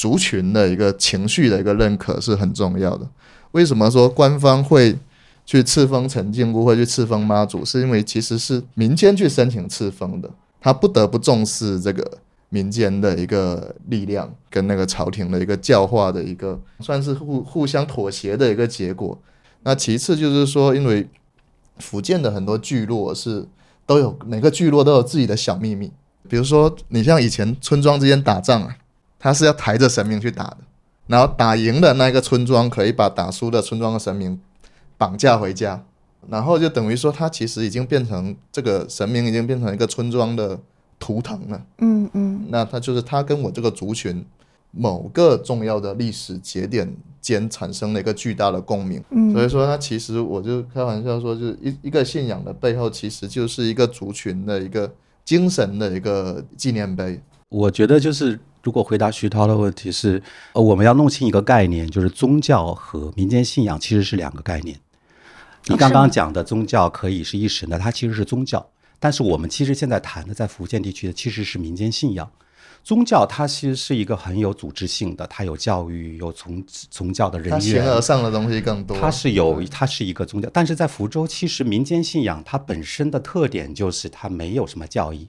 [0.00, 3.06] 族群的一个情绪的一个认可是很重要的。
[3.50, 4.96] 为什么说官方会
[5.44, 7.62] 去赐封陈靖姑，会去赐封妈祖？
[7.62, 12.16] 是因为其实是民间去申请赐封的，他不得不重视这个
[12.48, 19.18] 民间的一个力量跟那个朝廷的一个教化的一个，算是互互相妥协的一个结果。
[19.64, 21.06] 那其次就是说，因为
[21.78, 23.46] 福建的很多聚落是
[23.84, 25.92] 都有每个聚落都有自己的小秘密，
[26.26, 28.74] 比如说你像以前村庄之间打仗啊。
[29.20, 30.56] 他是要抬着神明去打的，
[31.06, 34.40] 然后打赢的那个村庄可以把打输的村庄的神明
[34.96, 35.84] 绑架回家，
[36.28, 40.58] 然后就等于说他其实已经变成这个神明已经变成一个村庄的
[40.98, 41.62] 图腾了。
[41.78, 44.24] 嗯嗯，那他就是他跟我这个族群
[44.70, 49.02] 某个重要的历史节点间产生了一个巨大的共鸣。
[49.10, 54.90] 嗯，所以说他其实我就开玩笑说，就是一一个信仰的背后其实就是一个族群的一个
[55.24, 57.20] 精神的一个纪念碑。
[57.48, 64.78] 我觉得就是如果回答徐涛的问题是，呃，我们要弄清一个概念，就是宗教和民间信仰其实是两个概念。
[65.66, 68.66] 你刚刚讲的宗教可以是一神的，它其实是宗教。
[68.98, 72.30] 但是我们其实现在谈的在福建地区的其实是民间信仰。
[72.82, 78.98] 宗教它其实是一个很有组织性的，它有教育，有从从教的人员，形而上的东西更多。
[78.98, 80.48] 它是有，它是一个宗教。
[80.50, 85.28] 但是在福州，其实民间信仰它本身的特点就是它没有什么教义，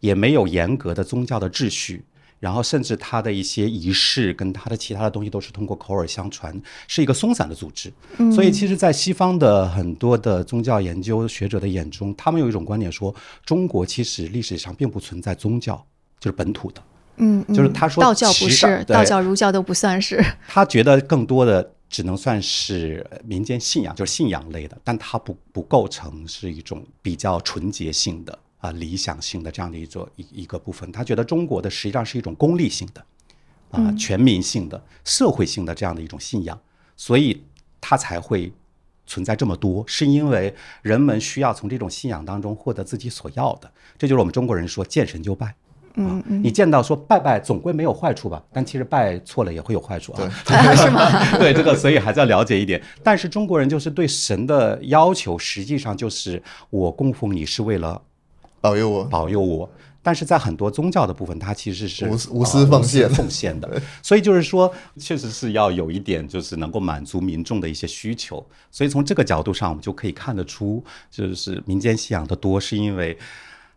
[0.00, 2.04] 也没有严格的宗教的秩序。
[2.42, 6.52] 然后，甚至他的一些仪式跟他的其他的东西都是通过口耳相传，
[6.88, 7.88] 是一个松散的组织。
[8.34, 13.14] 所以，其实，在西方的很多的宗教研究学者的眼中，他们有一种观点说，
[13.46, 15.76] 中国其实历史上并不存在宗教，
[16.18, 16.82] 就是本土的。
[17.18, 20.20] 嗯，就是他说道教不是，道教、儒教都不算是。
[20.48, 28.36] 他觉得更多的只能算是民间信仰，就是信仰类的，但它不不构成是一种比较纯洁性的。
[28.62, 33.04] 啊，理想性的这样的一种一一个部分，他觉得中国的实际上是一种功利性的，
[33.72, 36.56] 啊，全民性的、社会性的这样的一种信仰，
[36.96, 37.42] 所以
[37.80, 38.52] 他才会
[39.04, 43.68] 存在这么多，是因为人们需要从这种信仰当中获得自己所要的。
[43.98, 45.52] 这就是我们中国人说见神就拜，
[45.94, 48.40] 嗯嗯，你见到说拜拜总归没有坏处吧？
[48.52, 50.30] 但其实拜错了也会有坏处啊，
[50.76, 51.00] 是吗？
[51.36, 52.80] 对这个，所以还是要了解一点。
[53.02, 58.00] 但是中国人就是对神的要求，实际上就是我供奉你是为了。
[58.62, 59.70] 保佑我，保佑我。
[60.04, 63.80] 但是在很多宗教的部分，它其实是无私无私奉献奉献的。
[64.02, 68.44] 所以就是说，确实是要有一点，就是能够满足民众的一些需求。
[68.70, 73.16] 所以从这个角度上，我们就可以看得出，就是民间信仰的多，是因为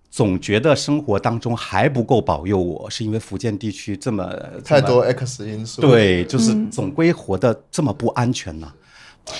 [0.10, 4.28] 总觉得生活当中还不够保佑我，是因为福建地区这么
[4.64, 5.82] 太多 X 因素。
[5.82, 8.74] 对，就是总归活得这么不安全呢。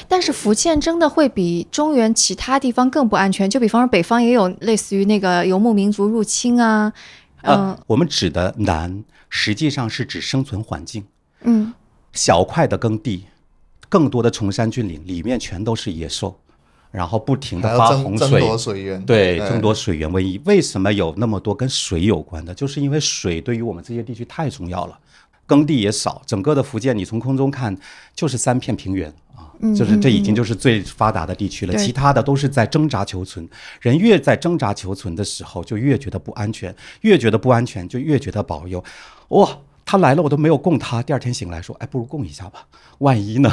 [0.08, 3.50] 但是福建真的会比中原其他地方更不安全？
[3.50, 6.92] 就比方说北方也有类似于那个游牧民族入侵啊，
[7.44, 11.06] 嗯，我们指的南实际上是指生存环境，
[11.42, 11.74] 嗯，
[12.14, 13.26] 小块的耕地，
[13.88, 16.36] 更多的崇山峻岭，里面全都是野兽，
[16.90, 20.10] 然后不停的发洪水，争夺水源，对，争夺水源。
[20.10, 22.56] 瘟疫为什么有那么多跟水有关的？
[22.56, 24.98] 就是因为水对于我们这些地区太重要了，
[25.46, 27.78] 耕地也少，整个的福建你从空中看
[28.16, 29.14] 就是三片平原。
[29.74, 33.48] 就是这已经就是最发达的地区了，其他的都是在挣扎求存。
[33.80, 38.84] 人越在挣扎求存的时候，就越觉得不安全，越觉得不安全，就越觉得保佑。
[39.30, 41.02] 哇，他来了，我都没有供他。
[41.02, 42.66] 第二天醒来说，哎，不如供一下吧，
[42.98, 43.52] 万一呢？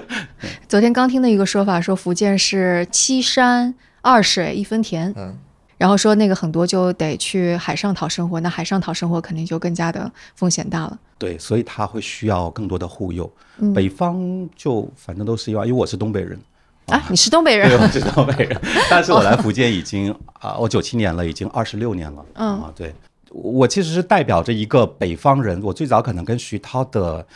[0.68, 5.12] 昨天刚听的一个说法说，福建是七山二水一分田。
[5.16, 5.38] 嗯。
[5.80, 10.98] 然后说那个很多就得去海上讨生活，那海上讨生活肯定就更加的风险大了。
[11.16, 13.30] 对，所以他会需要更多的护佑。
[13.74, 16.38] 北方就反正都是一样，因为我是东北人
[16.84, 18.60] 啊，你是东北人，对，我是东北人。
[18.90, 22.26] 但是我来福建已经啊，我九七年了，已经二十六年了。
[22.34, 22.94] 嗯啊，对，
[23.30, 25.62] 我其实是代表着一个北方人。
[25.62, 27.26] 我最早可能跟徐涛的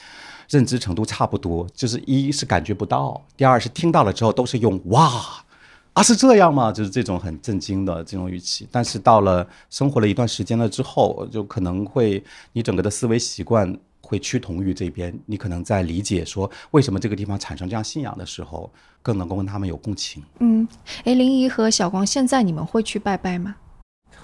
[0.51, 5.11] 认知程度差不多，就是一是感觉不到，第二是听到了之后都是用哇。
[5.95, 6.73] 啊，是这样吗？
[6.73, 8.69] 就是这种很震惊的这种语气。
[8.71, 15.17] 但是到了生活了一段时间了之后，就可能会你整个的思维习惯会趋同于这边。
[15.25, 18.69] 你可能在理解说为什么这个地方产生这样信仰的时候，
[19.03, 20.21] 更能够跟他们有共情。
[20.41, 20.67] 嗯，
[21.05, 23.55] 哎，林怡和小光，现在你们会去拜拜吗？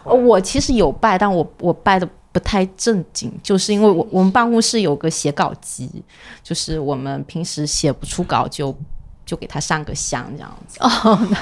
[0.04, 5.88] 我其实有拜，但我我拜的不太正经，就是因为我我们办公室有个写稿机，
[6.42, 8.76] 就是我们平时写不出稿就。
[9.30, 10.80] 就给他上个香，这样子，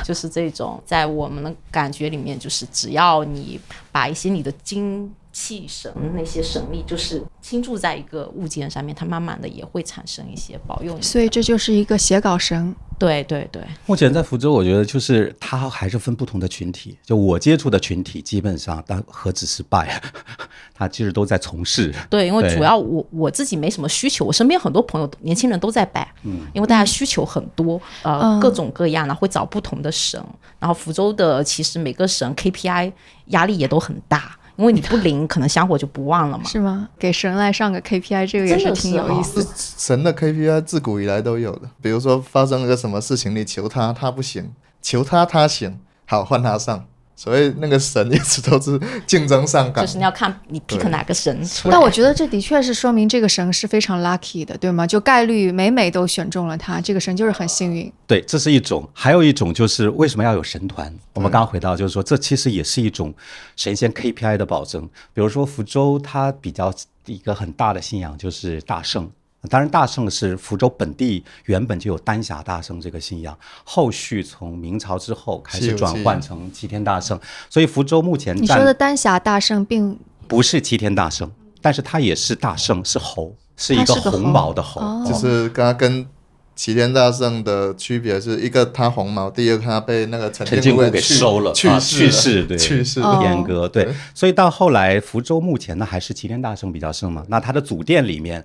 [0.04, 3.58] 就是这种，在我们的感觉里面，就是只要你
[3.90, 11.00] 把一些你的精气神那些神力，就是倾注在一个物件上面，它慢慢的也会产生一些保佑你。
[11.00, 12.76] 所以这就是一个写稿神。
[12.98, 16.98] 对对对，目前在福州，我觉得就是它还是分不同的群体。
[17.04, 20.02] 就我接触的群体，基本上但何止是拜，
[20.74, 21.94] 他其实都在从事。
[22.10, 30.22] 对，因为主要我我自己没什么需求，我身边很多朋友年轻人都在拜，嗯，因为大家需求很多，呃，各种各样的会找不同的神。
[30.58, 32.92] 然后福州的其实每个神 KPI
[33.26, 34.37] 压力也都很大。
[34.58, 36.44] 因为你不灵，可能香火就不旺了嘛。
[36.44, 36.88] 是吗？
[36.98, 39.50] 给神来上个 KPI，这个也是挺有意思的。
[39.54, 44.46] 神的 KPI 自古以来都有的，比如说发生了个什么事情，你求他，他不行；
[44.82, 46.86] 求他，他行，好换他上。
[47.18, 51.72] 所以那个神一直都是竞争上岗，就是你要看你 pick 哪个神出来。
[51.72, 54.86] 但我觉得这的确是说明这个神是非常 lucky 的，对吗？
[54.86, 57.92] 就概率每每都选中了他，这个神就是很幸运。
[58.06, 58.88] 对，这是一种。
[58.92, 60.94] 还有一种就是为什么要有神团？
[61.14, 63.12] 我们刚刚回到就是说，这其实也是一种
[63.56, 64.88] 神仙 KPI 的保证。
[65.12, 66.72] 比如说福州，它比较
[67.06, 69.10] 一个很大的信仰就是大圣。
[69.48, 77.18] 当然，大圣是福州本地原本就有丹霞大圣这个信仰，后续从明朝之后开始转换成齐天大圣。
[77.48, 81.30] 所以福州目前你说的丹霞大圣并不是齐天大圣。
[81.60, 86.06] 但是他也是大圣，是猴，是一个红毛的猴，哦就是刚刚跟
[86.54, 97.24] 齐天大圣的区别是一个他红毛，第二个他被那个陈陈靖姑姑给收了啊去世去世对去世哦阉割，对，所以到后来福州目前呢还是齐天大圣比较盛嘛。
[97.28, 98.44] 那他的祖殿里面，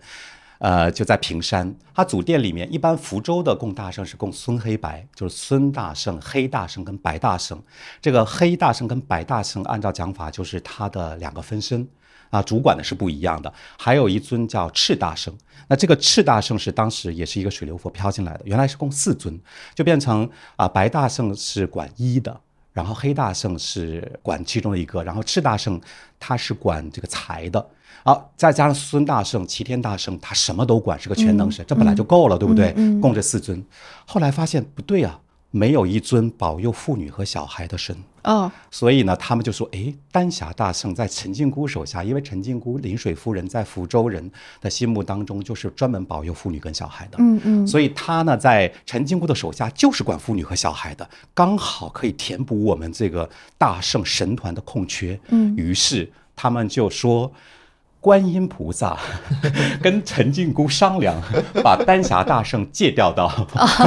[0.64, 1.76] 呃，就在平山。
[1.94, 7.62] 他祖殿里面，一般福州的供大圣是供孙黑白，就是孙大圣、黑大圣跟白大圣。
[8.02, 11.86] 这个黑大圣跟白大圣，按照讲法就是他的两个分身。
[12.30, 15.38] 啊，主管的是不一样的，还有一尊叫赤大圣。
[15.68, 19.38] 那这个赤大圣是当时也是一个水流佛飘进来的，原来是供四尊，
[19.76, 22.40] 就变成啊、白大圣是管一的，
[22.72, 25.80] 然后黑大圣是管其中的一个，然后赤大圣
[26.20, 27.70] 他是管这个财的。
[28.04, 32.74] 好，再加上孙大圣、齐天大圣，他什么都管，是个全能神，这本来就够了，对不对？
[33.00, 33.64] 供这四尊，
[34.06, 35.20] 后来发现不对啊，
[35.52, 37.96] 没有一尊保佑妇女和小孩的神。
[38.24, 55.20] 哦，所以呢，他们就说，哎，丹霞大圣在陈靖姑手下，因为陈靖姑临水夫人在福州人的心目当中就是专门保佑妇女跟小孩的，嗯嗯，所以他呢在陈靖姑的手下就是管妇女和小孩的，刚好可以填补我们这个大圣神团的空缺。
[55.30, 57.32] 嗯于是他们就说。
[58.04, 58.98] 观音菩萨
[59.82, 61.16] 跟陈靖姑商量，
[61.64, 63.32] 把丹霞大圣借调到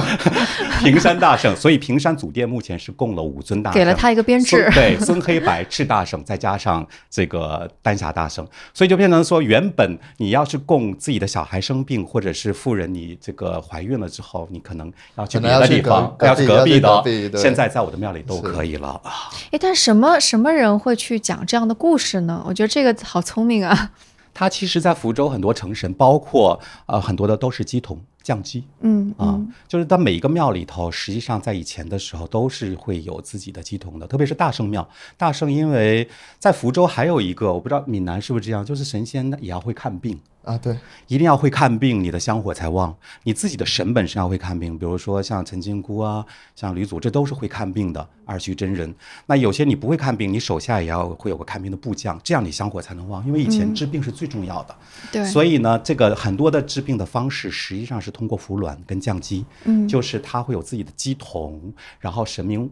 [0.83, 17.05] 平山大圣，所以平山祖殿目前是供了五尊大圣，给了他一个编制对，孙黑白赤大圣，再加上这个丹霞大圣，所以就变成说，原本你要是供自己的小孩生病，或者是妇人你这个怀孕了之后，你可能要去别的地方，隔要去隔壁的
[17.37, 19.29] 现在在我的庙里都可以了啊。
[19.51, 22.43] 哎，但什么什么人会去讲这样的故事呢？
[22.47, 23.91] 我觉得这个好聪明啊。
[24.39, 28.63] 它其实，在福州很多成神，包括呃很多的都是鸡童降鸡。
[28.81, 34.87] 嗯啊嗯，就是在每一个庙里头，实际上在以前的时候都是会有自己的鸡童的，特别是大圣庙。
[35.17, 36.07] 大圣因为
[36.39, 40.21] 在福州还有一个，我不知道闽南是不是这样，就是神仙也要会看病。
[40.47, 40.79] 啊，对，
[41.09, 42.97] 一定要会看病，你的香火才旺。
[43.25, 48.95] 你自己的神本身要会看病，比如说像陈金姑啊，像吕祖，这都是会看病的二虚真人。
[49.27, 53.27] 那有些你不会看病，你手下也要会有个看病的部将，这样你香火才能旺。
[53.27, 54.77] 因为以前治病是最重要的，
[55.11, 61.61] 对，所以呢，这个很多的治病的方式实际上是通过服卵跟降鸡，嗯就是他会有自己的鸡童，
[61.99, 62.71] 然后神明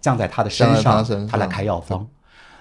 [0.00, 2.06] 降在他的身上，他身上他来开药方。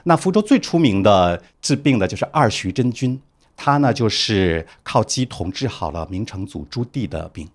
[0.03, 3.21] 那福州最出名的治病的就是二徐真君，
[3.57, 7.49] 他呢就是靠鸡童治好了明成祖朱棣的病，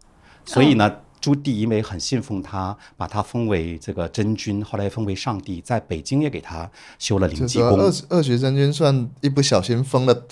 [0.45, 0.93] 所以呢。
[1.23, 7.79] 朱棣因为很信奉他，把他封为这个真君，后来封为上帝，在北京也给他修了灵济宫。
[7.79, 10.27] 二二学真君算一不小心封了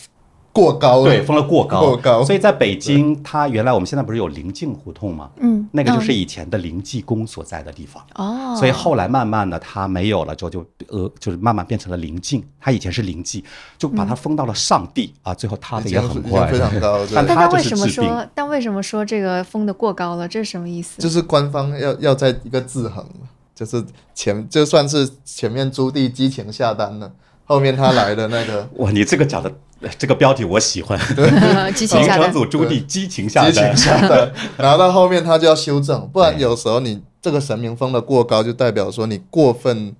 [0.52, 2.24] 过高了，对，封了过高，过高。
[2.24, 5.30] 所以在北京，它原来我们现在不是有灵境胡同吗？
[5.38, 8.04] 嗯，那个就是嗯以前的灵济宫所在的地方。
[8.16, 13.44] 哦，所以后来慢慢的它没有了之后就呃就是慢慢变成了灵境，它以前是灵济，
[13.78, 16.50] 就把它封到了上帝、啊，最后塌的也很快。
[16.50, 17.14] 非，常高，对。
[17.14, 18.26] 但但他为什么说？
[18.34, 20.26] 但为什么说这个封的过高了？
[20.26, 21.00] 这是什么意思？
[21.00, 23.06] 就是官方要要在一个制衡，
[23.54, 23.84] 就是
[24.14, 27.12] 前就算是前面朱棣激情下单了，
[27.44, 29.52] 后面他来的那个 哇，你这个讲的
[29.98, 30.98] 这个标题我喜欢，
[31.74, 32.24] 激情明下单。
[32.24, 39.94] 成祖朱棣激情下激情单，下单，然后到后面他就要修正，不然有时候你这个神明封的过高，就代表说你过分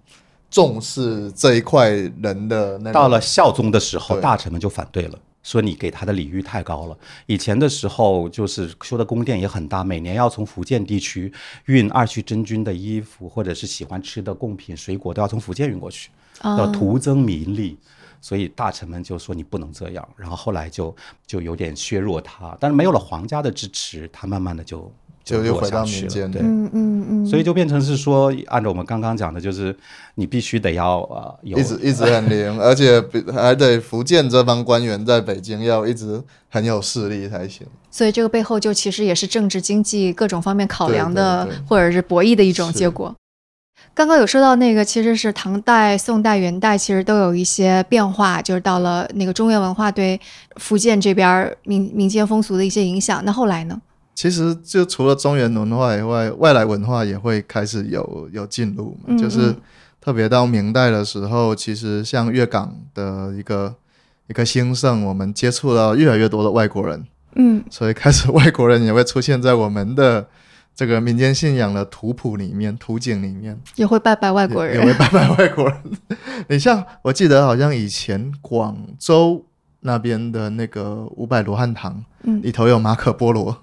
[0.50, 5.18] 重视这一块人的那到了孝宗的时候，大臣们就反对了。
[5.42, 6.96] 说你给他的礼遇太高了。
[7.24, 11.32] 以前的时候，就是修的宫殿也很大，每年要从福建地区
[11.64, 16.10] 运二区真君的衣服，或者是喜欢吃的贡品、水果，都要从福建运过去，
[16.44, 17.78] 要啊，徒增民力。
[18.20, 20.94] 所以大臣们就说你不能这样，然后后来就
[21.26, 24.92] 就有点削弱他，但是没有了皇家的支持，他慢慢的就
[25.24, 26.42] 就又回到下去了民间对。
[26.42, 29.74] 嗯嗯嗯，所以就变成是说，按照我们刚刚讲的，就是
[30.16, 33.02] 你必须得要呃有一直一直很灵，而且
[33.32, 37.66] 还得福建这帮官员在北京要一直很有势力才行。
[37.90, 43.14] 所以这个背后就其实也是政治经济各种方面考量的，对对对或者是博弈的一种结果。
[43.94, 50.18] 刚刚有说到那个，其实是唐代、宋代、元代，其实都有一些变化，就是到了那个中原文化对
[50.56, 53.22] 福建这边儿民民间风俗的一些影响。
[53.24, 53.80] 那后来呢？
[54.14, 59.56] 其实就除了中原文化以外，外来文化也会开始有有进入嘛，嗯就是嗯
[60.00, 63.74] 特别到明代的时候，其实像粤港的一个
[64.28, 70.26] 一个兴盛，我们接触到越来越多的外国人，嗯所以开始外国人也会出现在我们的
[70.74, 74.98] 这个民间信仰的图谱里面、图景里面，也会拜拜外国人也也会。
[74.98, 75.76] 拜拜外国人。
[76.48, 79.44] 你像我记得好像以前广州
[79.80, 83.56] 那边的那个五百罗汉堂嗯，里头有马可波罗，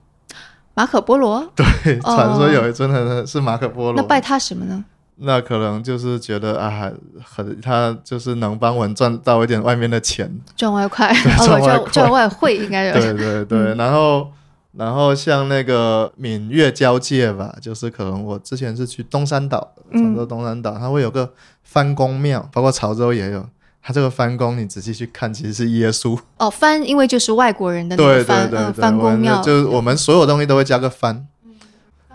[0.74, 1.66] 马可波罗，对，
[2.04, 4.02] 哦传说有一尊的是马可波罗。
[4.02, 4.86] 那拜他什么呢？
[5.20, 6.92] 那可能就是觉得啊，
[7.24, 13.14] 很他就是能帮我们赚到一点外面的钱，赚外快，赚哦，赚外赚外汇应该有对是。
[13.16, 14.32] 对对，然后
[14.78, 23.44] 然后像那个闽粤交界吧，就是可能我之前是去东山岛，嗯潮州东山岛，它会有个翻公庙，包括潮州也有。
[23.82, 26.20] 它这个翻公，你仔细去看，其实是耶稣。
[26.38, 31.26] 哦，番因为就是外国人的那对对对对，番公庙，就是我们所有东西都会加个番。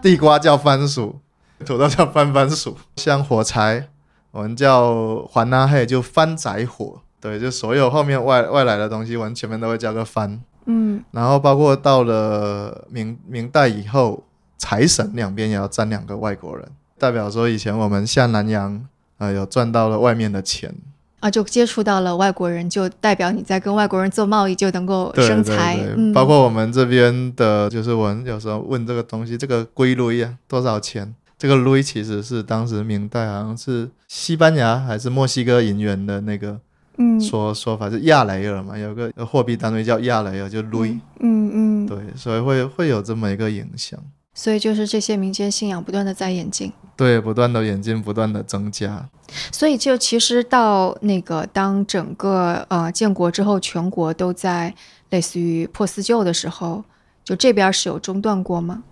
[0.03, 1.19] 地瓜叫番薯，
[1.65, 3.89] 土豆叫番番薯，像火柴，
[4.33, 7.01] 我们叫环拉黑，就番仔火。
[7.19, 10.43] 对，就所有后面外外来的东西，我们前面都会加个番。
[10.67, 11.03] 嗯。
[11.11, 14.23] 然后包括到了明明代以后，
[14.59, 18.87] 财神两边也要站两个外国人，代表说以前我们下南洋，
[19.19, 20.75] 呃，有赚到了外面的钱。
[21.21, 31.15] 啊，就接触到了外国人，就代表你在跟外国人做贸易就能够生财，对，嗯，包括我们这边的，就是我们有时候问这个东西，这个龟类啊多少钱？
[31.39, 36.59] 这个类其实是当时明代好像是西班牙还是墨西哥银元的那个
[36.99, 40.99] 嗯说说法，是亚雷尔嘛，有个货币单位叫亚雷尔，就类。
[41.21, 43.99] 嗯嗯，对，所以会会有这么一个影响。
[44.35, 46.73] 所以就是这些民间信仰不断的在演进。
[46.97, 49.09] 对，不断的演进，不断的增加。
[49.51, 54.75] 所以就其实到那个当整个呃建国之后，全国都在
[55.11, 56.83] 类似于破四旧的时候，
[57.25, 58.83] 就这边是有中断过吗？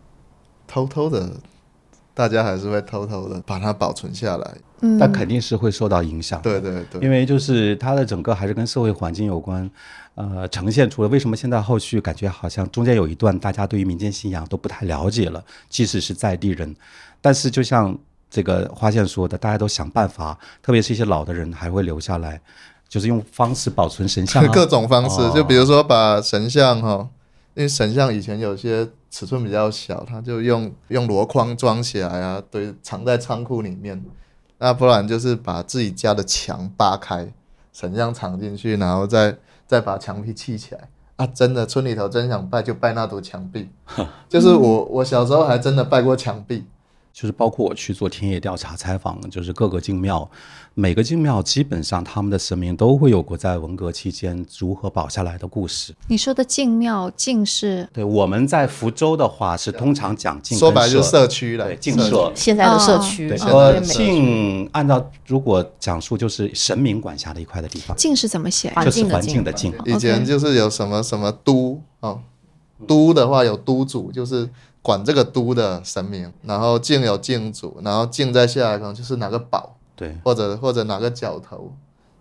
[0.66, 1.32] 偷偷的，
[2.20, 4.54] 大家还是会偷偷的把它保存下来。
[4.82, 6.40] 嗯，但肯定是会受到影响。
[6.42, 9.70] 对对对，因为就是它的整个还是跟社会环境有关，
[10.14, 16.76] 呃，呈现出了为什么现在后续感觉好像中间有一段大家对于民间信仰都不太了解了，即使是在地人，
[17.22, 17.96] 但是就像
[18.30, 22.40] 这个花线说的，大家都想办法，特别是一些老的人还会留下来，
[22.88, 27.06] 就是用方式保存神像、啊， 各种方式，哦就比如说把神像哈，
[27.54, 34.04] 因为神像以前有些尺寸比较小，他就用用箩筐装起来啊，堆，藏在仓库里面。
[34.58, 37.32] 那不然就是把自己家的墙扒开，
[37.72, 39.36] 神像藏进去，然后再
[39.66, 40.88] 再把墙壁砌起来。
[41.16, 43.68] 啊，真的村里头真想拜就拜那堵墙壁，
[44.28, 46.64] 就是我 我小时候还真的拜过墙壁。
[47.12, 50.28] 就是包括我去做田野调查采访，就是各个进庙，
[50.74, 55.94] 每个进庙基本上他们的神明都会有过在文革期间如何保下来的故事。
[56.08, 62.32] 你说的进庙进是对，我们在福州的话是通常讲进，说白了就是社区了，对进社。
[62.34, 68.72] 现在的社区，对，哦呃，对每进按照如果讲述就是神明管辖的一块的地方，进是怎么写？
[68.84, 69.94] 就是环境的境境。
[69.94, 72.20] 以前就是有什么什么都哦，
[72.86, 74.48] 都的话有都主，就是
[74.82, 81.72] 管这个都的神明，然后敬有敬主，然后敬在下来可能就是哪个宝，对，或者或者哪个角头，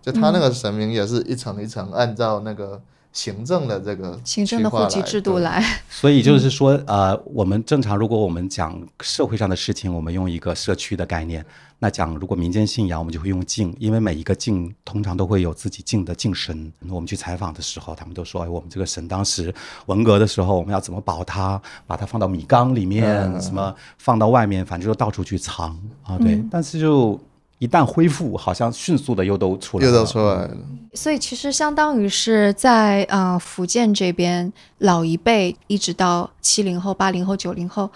[0.02, 2.82] 就他那个神明也是一层一层按照那个
[3.12, 11.42] 行政的这个行政的户籍制度来，所以就是说，呃，我们正常如果我们讲社会上的事情，我们用一个社区的概念；
[11.82, 16.72] 那讲如果民间信仰，我们就会用敬，因为每一个敬通常都会有自己敬的敬神。
[16.90, 19.54] 我们去采访的时候，他们都说，哎，我们这个神当时
[19.86, 25.70] 文革的时候，我们要怎么保它，把它放到米缸里面，嗯什么放到外面，反正就到处去藏
[26.04, 26.44] 啊，对。
[26.52, 27.18] 但是就
[27.60, 30.58] 一旦恢复，好像迅速的又都出来了，又都出来了。
[30.94, 37.90] 所以其实相当于是在呃福建这边老一辈一直到七零后、八零后、九零后，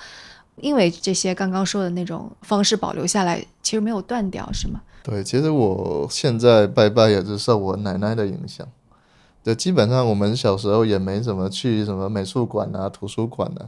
[0.57, 4.81] 因为这些刚刚说的那种方式保留下来，其实没有断掉，是吗？
[5.03, 8.65] 对，其实我现在拜拜也是受我奶奶的影响。
[9.43, 13.67] 对，基本上我们小时候也没怎么去什么美术馆啊、图书馆啊，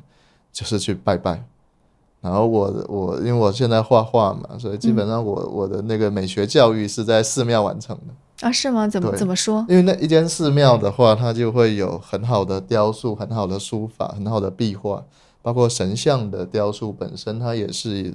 [0.53, 1.43] 就是去拜拜。
[2.21, 8.47] 然后我我因为我现在画画嘛，所以基本上我、我的那个美学教育是在寺庙完成的。
[8.47, 8.87] 啊，是吗？
[8.87, 9.65] 怎么怎么说？
[9.67, 15.03] 因为那一间寺庙的话，它就会有很好的雕塑、很好的书法、很好的壁画，
[15.45, 18.11] 包括神像的雕塑本身，它也是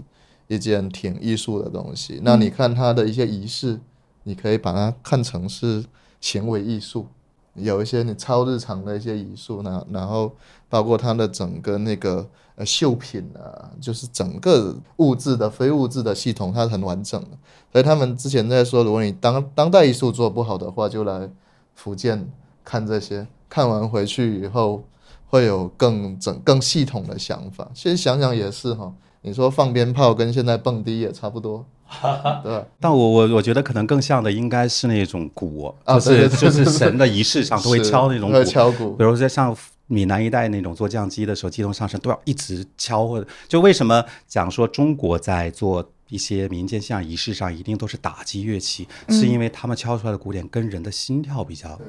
[0.49, 2.20] 一件挺艺术的东西。
[2.24, 3.78] 那你看它的一些仪式，
[4.24, 5.85] 你可以把它看成是
[6.20, 7.07] 行为艺术，
[7.55, 10.33] 有一些你超日常的一些仪式呢，然后
[10.68, 17.39] 包括它的整个那个呃绣品啊，就是整个物质的、非物质的系统，它是很完整的。
[17.70, 21.31] 所以他们之前在说，如果你当当代艺术做不好的话，就来
[21.76, 22.28] 福建
[22.64, 24.83] 看这些，看完回去以后
[25.31, 27.66] 会有更整更系统的想法。
[27.72, 31.64] 其实想想也是哈，你说放鞭炮跟现在蹦迪也差不多，
[32.43, 32.66] 对吧？
[32.78, 39.57] 但我我我觉得可能更像的应该是那种鼓，就是啊对对对就是神的仪式上都会敲那种鼓，敲鼓比如说像
[39.87, 51.81] 闽南一带那种做降机的时候，机动上升都要一直敲，或者就为什么讲说中国在做一些民间信仰仪式上一定都是打击乐器，是因为他们敲出来的鼓点跟人的心跳比较，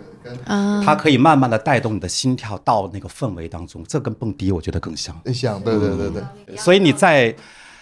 [0.46, 5.14] 啊，它可以慢慢的带动你的心跳到那个氛围当中，这跟蹦迪我觉得更像。
[5.26, 6.10] 一想，对对对
[6.46, 7.36] 对，所以你在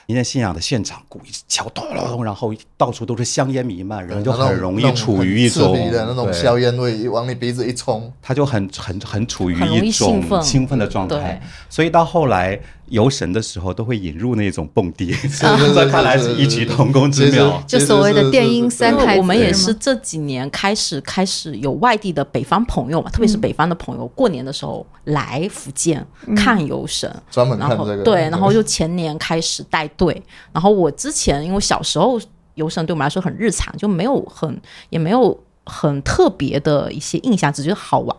[0.08, 10.80] 民间信仰的现场，鼓一直敲咚咚咚，然后到处都是香烟弥漫，人就很容易处于一种鼻的那种硝烟味，往你鼻子一冲，他就很很很处于一种兴奋。
[10.80, 12.60] 的状态，所以到后来
[12.90, 17.62] 游神的时候都会引入那种蹦迪，是 这看来是异曲同工之妙。
[17.68, 28.04] 就所谓的电音三太子我们也是这几年开始开始有外地的北方朋友嘛，特别是北方的朋友，过年的时候来福建看游神，专门然后看这个。
[28.04, 30.22] 对，然后就前年开始带队，
[30.52, 32.20] 然后我之前因为小时候
[32.56, 34.60] 游神对我们来说很日常，就没有很
[34.90, 38.18] 也没有很特别的一些印象，只觉得好玩。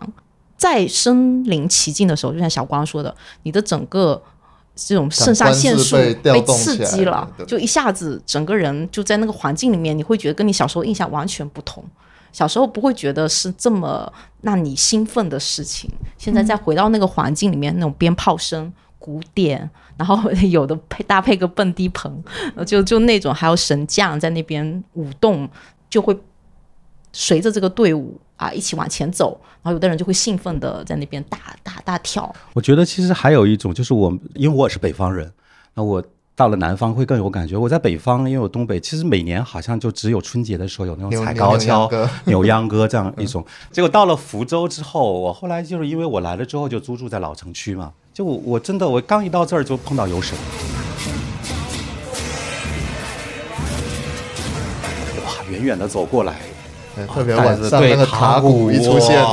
[0.57, 3.15] 在身临其境的时候，就像小光说的，
[3.45, 4.23] 你的整个
[4.87, 11.85] 这种肾上腺素被刺激了就一下子整个人就在那个环境里面，你会觉得跟你小时候印象完全不同。
[12.33, 14.11] 小时候不会觉得是这么
[14.41, 22.23] 让你兴奋的事情，现在再回到那个环境里面，那种鞭炮声、鼓点，然后 有的配搭配个蹦迪棚，
[22.55, 25.49] 呃就就那种还有神将在那边舞动，
[25.91, 26.17] 就会
[27.13, 32.35] 随着这个队伍啊一起往前走，然后有的人就会兴奋的在那边大大大跳。
[32.55, 35.31] 我觉得其实还有一种，就是我因为我也是北方人，
[35.75, 36.03] 那我
[36.35, 37.55] 到了南方会更有感觉。
[37.55, 41.91] 我在北方，因为我东北，其实每年好像就只有春节的时候有那种踩高跷、
[42.25, 43.45] 扭秧歌这样 一种。
[43.71, 50.39] 结果到了福州之后，我后来就是因为我来了之后就租住在老城区嘛，就我我真的我刚一到这儿就碰到游神，
[55.27, 56.41] 哇，远远的走过来，
[56.97, 59.23] 对特别带晚上那个塔塔鼓鼓一出现，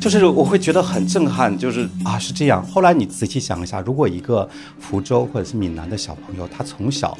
[0.00, 2.64] 就是我会觉得很震撼，就是啊是这样。
[2.64, 4.48] 后来你仔细想一下，如果一个
[4.78, 7.18] 福州或者是闽南的小朋友，他从小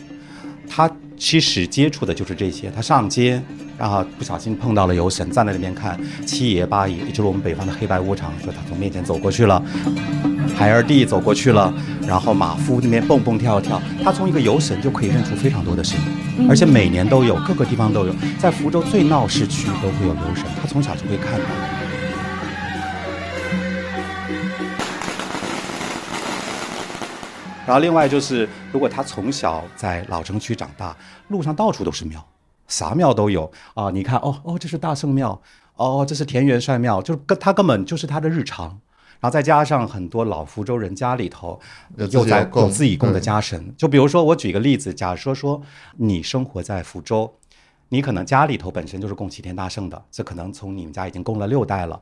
[0.68, 0.88] 他
[1.18, 3.42] 其实接触的就是这些，他上街，
[3.78, 9.62] 然后不小心碰到了游神，站在那边看七爷八爷，也就是我们北方的黑白无常，说他从面前走过去了，
[10.56, 11.72] 孩儿弟走过去了，
[12.06, 15.98] 然后马夫那边蹦蹦跳跳，他从一个游神就可以认出非常多的神，
[16.48, 21.75] 而且每年都有，各个地方都有，在福州最闹市区都会有游神，他从小就会看到。
[27.66, 30.96] 然后另外就是，如果他从小在老城区长大，
[31.28, 32.24] 路上到处都是庙，
[32.68, 33.90] 啥庙都有啊。
[33.90, 35.42] 你看，哦哦，这是大圣庙，
[35.74, 38.68] 哦，这是田元帅庙，就是跟他根本就是他的日常。
[39.18, 41.58] 然后再加上很多老福州人家里头
[41.96, 45.60] 又在有供自己供的家神，就比如说我举个例子，假设说
[45.96, 47.34] 你生活在福州，
[47.88, 52.00] 你可能家里头本身就是供齐天大圣的，这可能从你们家已经供了六代了。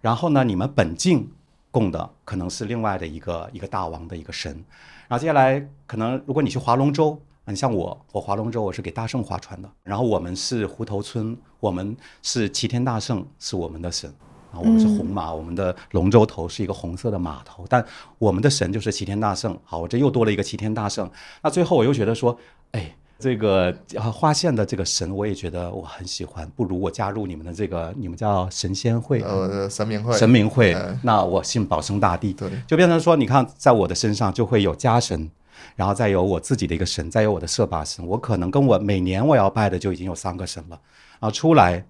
[0.00, 1.28] 然后呢，你们本境
[1.70, 4.64] 供的可能是另外的一个一个大王的一个神。
[5.12, 9.70] 然后接下来可能如果你去划龙舟，你像我，我划龙舟我是给大圣划船的。
[9.82, 14.10] 然后我们是湖头村，我们是齐天大圣是我们的神。
[14.52, 17.84] 啊，我们是红马，我们的龙舟头是一个红色的马头，但
[18.16, 19.54] 我们的神就是齐天大圣。
[19.64, 21.10] 好，我这又多了一个齐天大圣。
[21.42, 22.34] 那最后我又觉得说，
[22.70, 32.50] 哎，这个啊花县的这个神，我也觉得我很喜欢，不如我加入你们的这个，你们叫神仙会，呃，神明会，神明会嗯，那我信保生大帝，对。
[32.66, 35.30] 就变成说，你看，在我的身上就会有家神，
[35.76, 40.80] 然后再有我自己的一个神，再有我的社把神，我可能跟我每年我要拜的就已经有三个神了，
[41.20, 41.84] 啊，出来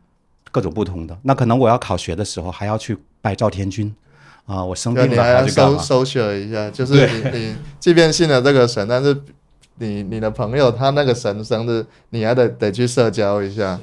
[0.50, 3.94] 各种不同的，那可能我要考学的时候还要去拜赵天君，
[4.44, 5.50] 啊，我生，病了还你还要要去？
[5.50, 9.18] 搜搜学一下，就是你你即便信了这个神，但是
[9.82, 13.78] 你你的朋友他那个神生日，你还得得去社交一下，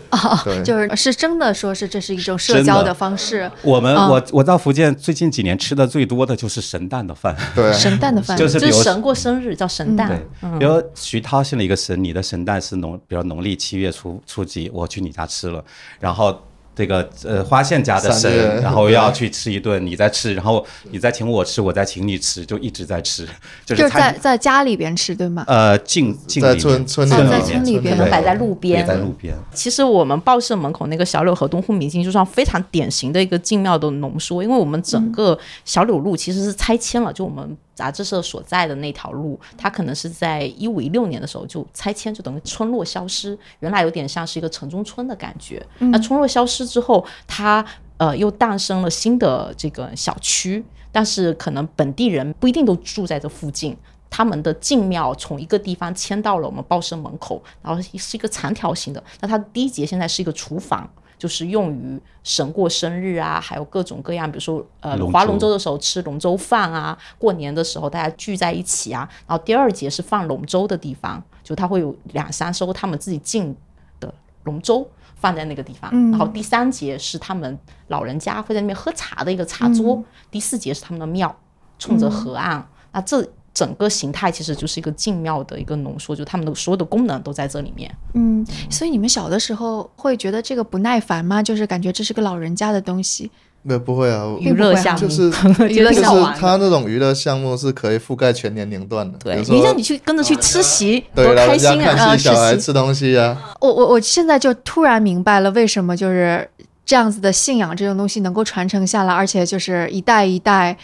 [0.46, 4.10] 对，就是是真的说是这是一种社交的方式，我们、嗯。
[4.10, 7.70] 我我到福建最近几年吃的最多的就是神诞的饭，对。
[7.70, 15.64] 啊，神诞的饭就是比如就是神过生日叫神诞，对，比如徐涛信了一个神，你的神诞是农，比如农历七月初初几，我去你家吃了，
[16.00, 16.40] 然后
[16.80, 23.28] 这个呃花县家的神，然后要去吃一顿，你再吃，然后你再请我吃，我再请你吃，就一直在吃，
[23.66, 25.44] 就 就是是在在家里边吃对吗？
[25.46, 28.88] 呃进进在村村里哦在村里边对摆在路边。
[28.88, 45.66] 摆在路边，其实我们报社门口那个小柳河东户明星，就算非常典型的一个进庙的浓缩，因为我们整个小柳路其实是拆迁了，就我们杂志社所在的那条路，它可能是在一五一六年的时候就拆迁，就等于村落消失，原来有点像是一个城中村的感觉。
[45.78, 47.66] 那村落消失之后，它
[47.96, 50.62] 呃又诞生了新的这个小区，
[50.92, 53.78] 但是可能本地人不一定都住在这附近。
[54.12, 59.02] 他们的进庙从一个地方迁到了我们报社门口，然后是一个长条形的。
[59.22, 60.90] 那它的第一节现在是一个厨房，
[61.20, 69.08] 就是用于神过生日啊，还有各种各样，比如说呃划龙舟的时候吃龙舟饭啊，过年的时候大家聚在一起啊。
[69.28, 73.56] 然后第二节是放龙舟的地方，就他会有两三艘他们自己进
[74.00, 74.12] 的
[74.46, 74.90] 龙舟。
[75.22, 75.90] 放在那个地方。
[75.92, 81.38] 嗯然后第三节是他们老人家会在那边喝茶的一个茶桌，嗯第四节是他们的庙，
[81.78, 82.66] 冲着河岸。
[82.94, 83.22] 那这
[83.54, 87.90] 整个形态其实就是一个静妙的一个浓缩，就他们的所有的功能都在这里面。
[88.14, 91.42] 嗯，所以你们小的时候会觉得这个不耐烦吗？
[91.42, 93.30] 就是感觉这是个老人家的东西，
[93.64, 95.32] 没有不会啊，娱乐项目就是
[95.68, 99.18] 娱乐项目他那种娱乐项目是可以覆盖全年龄段的。
[99.18, 101.96] 对，你让你去跟着去吃席，多开心啊！
[101.98, 102.56] 啊，戏，小孩。
[102.56, 106.50] 吃东西啊，我我我现在就突然明白了，为什么就是
[106.86, 110.78] 这样子的信仰这种东西能够传承下来，而且就是一代一代，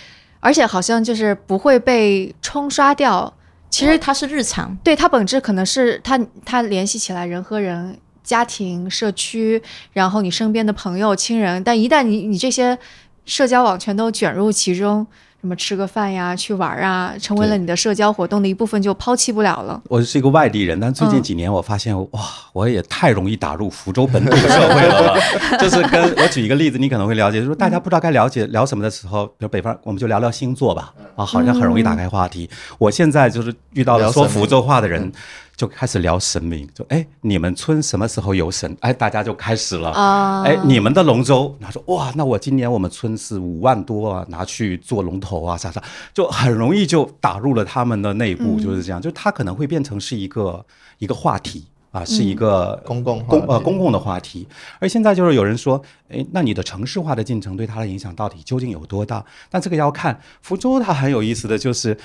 [0.46, 3.34] 而且好像就是不会被冲刷掉。
[3.72, 9.60] 其实它是日常，对它本质可能是它它联系起来人和人、家庭、社区，
[9.92, 12.78] 然后你身边的朋友、亲人，但一旦你你这些
[13.26, 15.06] 社交网全都卷入其中，
[15.46, 19.80] 什么吃个饭呀、去玩啊，成为了你的社交活动的一部分，就抛弃不了了。
[19.88, 22.22] 我是一个外地人，但最近嗯几年我发现，哇，
[22.52, 25.58] 我也太容易打入福州本土社会了吧。
[25.60, 32.50] 就是跟我举一个例子，你可能会了解，就是大家不知道该了解聊什么的时候，比如北方，我们就聊聊星座吧，啊，好像很容易打开话题。
[32.80, 35.12] 我现在就是遇到了说福州话的人。
[35.56, 38.76] 就开始聊神明，就哎，你们村什么时候有神？
[38.82, 39.92] 哎，大家就开始了。
[39.92, 45.82] 啊哎，你们的龙舟，他说哇，那我今年我们村是五万多啊，拿去做龙头啊，啥啥，
[46.14, 50.66] 就很容易就打入了他们的内部，就是这样，就它可能会变成是一个
[51.00, 51.66] 一个话题。
[51.92, 54.46] 啊，是一个公共公呃公共的话题，
[54.80, 59.24] 而现在就是有人说，哎，那你的城市化的进程对它的影响到底究竟有多大？
[59.50, 61.98] 但这个要看福州，它很有意思的就是，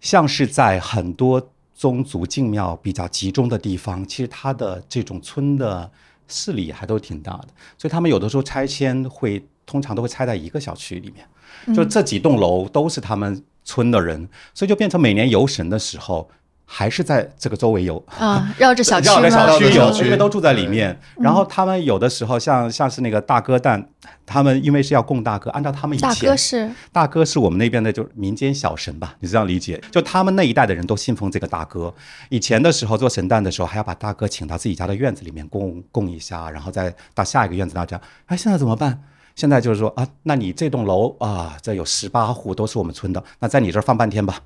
[0.00, 5.90] 像是在很多宗族敬庙比较集中的地方，其实它的这种村的
[6.26, 16.28] 势力还都挺大的，所以他们有的时候拆迁会通常都会拆在一个小区里面，就这几栋楼都是他们村的人，所以就变成每年游神的时候。
[16.68, 19.56] 还是在这个周围游，啊，绕着小区绕着小？
[19.56, 20.98] 区游，因为都住在里面。
[21.16, 23.88] 然后他们有的时候像像是那个大哥蛋，
[24.26, 29.80] 他们因为是要供大哥，按照他们以前大前哥是大哥是我们那边的，就是民间小神吧，你这样理解？
[29.92, 31.94] 就他们那一代的人都信奉这个大哥。
[32.30, 38.02] 以前的时候做神诞的时候，还要把大哥请到自己家的院子里面供供一下，然后再到下一个院子那这样。
[38.26, 39.00] 哎，现在怎么办？
[39.36, 44.40] 现在就是说啊，那你这栋楼啊，这有十八户都是我们村的，那在你这儿放半天吧。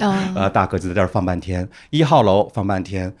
[0.00, 3.14] 啊， 呃，大哥就在这儿放半天，一号楼放半天，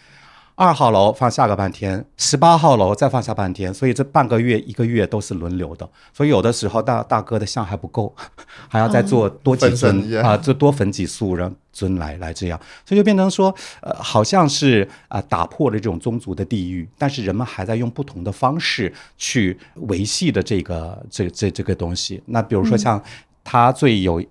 [0.54, 8.14] 二号楼放下个半天，十八号楼再放下半天，所以这半个月一个月都是轮流的，所以有的时候大大哥的像还不够，
[8.68, 22.22] 还要再做多几尊啊，就多焚几束让尊来来这样，所以就变成说，呃，好像是啊、打破了这种宗族的地域，但是人们还在用不同的方式去维系的这个这这这个东西。
[22.26, 23.02] 那比如说像
[23.42, 24.24] 他最有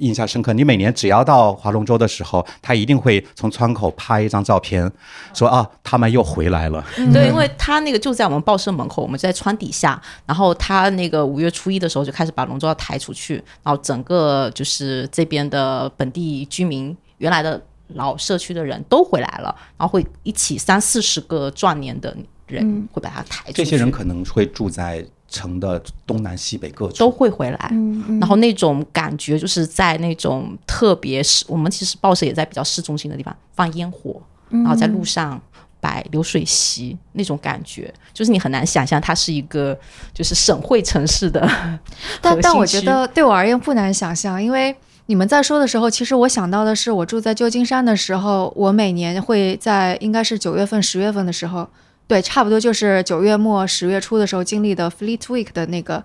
[0.00, 0.52] 印象深刻。
[0.52, 4.90] 你每年只要到划龙舟的时候，他一定会从窗口拍一张照片，
[5.32, 6.84] 说啊，他们又回来了。
[7.12, 10.00] 对，因为他那个就在我们报社门口，我们就在窗底下。
[10.26, 22.16] 然后他那个五月初一的时候就开始把龙舟要抬出去，然后整个就是这边的本地居民，原来的老社区的人都回来了，然后会一起三四十个壮年的
[22.46, 23.52] 人会把它抬出去。
[23.52, 25.04] 这些人可能会住在
[25.34, 27.68] 城的东南西北各处，都会回来。
[27.72, 35.40] 嗯然后那种感觉就是在那种特别市，我们其实报社也在比较市中心的地方放烟火，然后在路上
[35.80, 39.76] 摆流水席，那种感觉就是你很难想象它是一个
[40.12, 41.40] 就是省会城市的
[42.22, 44.74] 但但我觉得对我而言不难想象，因为
[45.06, 51.68] 你们在说的时候，其实我想到的是，我住在旧金山的时候，我每年会在应该是九月份、十月份的时候，
[52.06, 56.04] 对，差不多就是九月末、十月初的时候经历的 Fleet Week 的那个。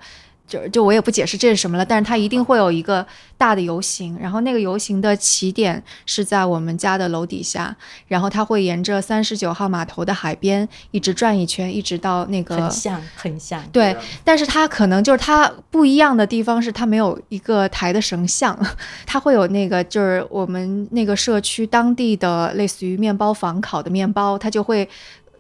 [0.50, 3.06] 就就我也不解释这是什么了，但是它一定会有一个
[3.38, 7.78] 大的游行，然后那个游行的起点是在我们家的楼底下，
[8.08, 13.64] 然后它会沿着三十九号码头的海边一直转一圈，一直到那个很像很像。
[13.72, 18.60] 对，但是它可能就是它不一样的地方是它没有一个台的神像，
[19.06, 24.90] 它会有那个就是我们那个社区当地的类似于面包房烤的面包，它就会。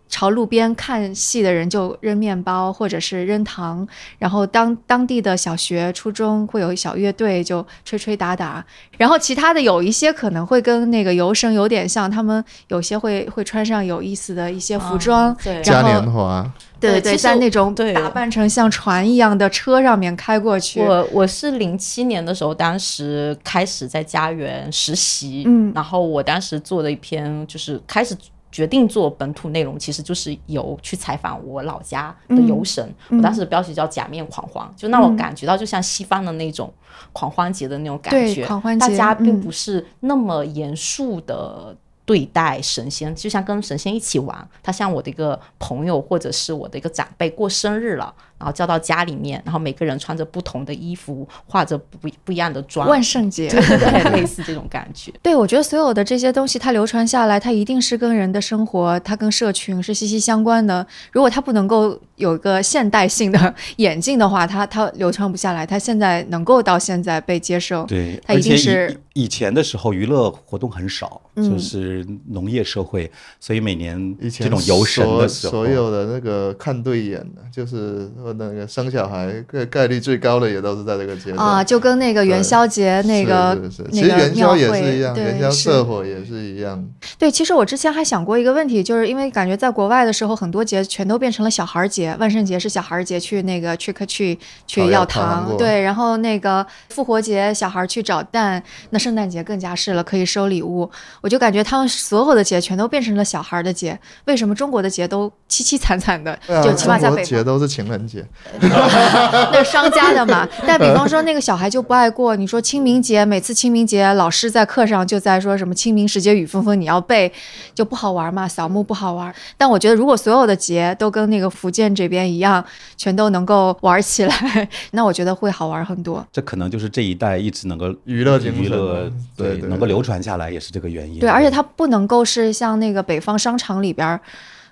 [0.09, 3.87] 朝路边看戏的人就扔面包或者是扔糖，
[4.17, 8.65] 然后当当地的小学、初中会有小乐队就吹吹打打，
[8.97, 20.81] 然后其他的有一些可能会跟那个游神有点像，他们有些会会穿上有意思的一些服装，对嘉年华，对对，对在那种打扮成像船一样的车上面开过去。
[20.81, 28.15] 我我是零七年的时候，当时开始在家园实习，嗯然后我当时做的一篇就是开始
[28.51, 32.83] 决定做本土内容，其实就是有去采访我老家的游神。
[33.09, 36.73] 嗯我当时的标题叫“假面狂欢”，就让我感觉到就像西方的那种
[37.13, 41.75] 狂欢节的那种感对觉，狂欢节大家并嗯不是那么严肃的。
[42.05, 44.49] 对待神仙，就像跟神仙一起玩。
[44.63, 55.11] 他像我的一个朋友，或者是我的一个长辈过生日了，然后叫到家里面，然后每个人穿着不同的衣服，化着不不一样的妆，万圣节，对对对， 类似这种感觉。
[55.21, 60.85] 对，我觉得所有的这些东西，它流传下来，它一定是跟人的生活，它跟社群是息息相关的。
[61.11, 65.65] 如果它不能够有一个现代性的眼镜的话，它它流传不下来。
[65.65, 83.57] 它现在能够到现在被接受，对，它一定是以前的时候娱乐活动很少，嗯就是农业社会，所以每年以前这种游神的时候，所所有的那个看对眼的，就是说那个生小孩概概率最高的也都是在这个阶段啊，就跟那个元宵节那个
[83.91, 86.87] 其实个元宵也庙会是一样，元宵社火也是一样。
[87.17, 98.61] 对，其实我之前还想过一个问题，就是因为感觉在国外的时候，很多节全都变成了小孩儿节，万圣节是小孩儿节，去那个 trick or treat 去要糖，对，然后那个复活节小孩儿去找蛋，
[98.91, 100.89] 那圣诞节更加是了，可以收礼物。
[101.21, 106.31] 我就感觉他们所有的节全都变成了小孩儿的节，为什么中国的节都凄凄惨惨的？
[106.47, 108.18] 啊，就起码在北方，节都是情人节，
[108.61, 110.47] 那是商家的嘛。
[110.65, 117.31] 但比方说那个小孩就不爱过，你说清明节，每次清明节老师在课上就在说什么清明时节雨纷纷，你要背，
[117.73, 119.33] 就不好玩嘛，扫墓不好玩。
[119.57, 122.63] 但我觉得如果所有的节都跟那个福建这边一样，
[122.97, 126.25] 全都能够玩起来，那我觉得会好玩很多。
[126.31, 131.19] 这可能就是这一代一直能够娱乐精神娱乐对对能够流传下来，也是这个原因。
[131.19, 134.19] 对，而且它不能够是像那个北方商场里边儿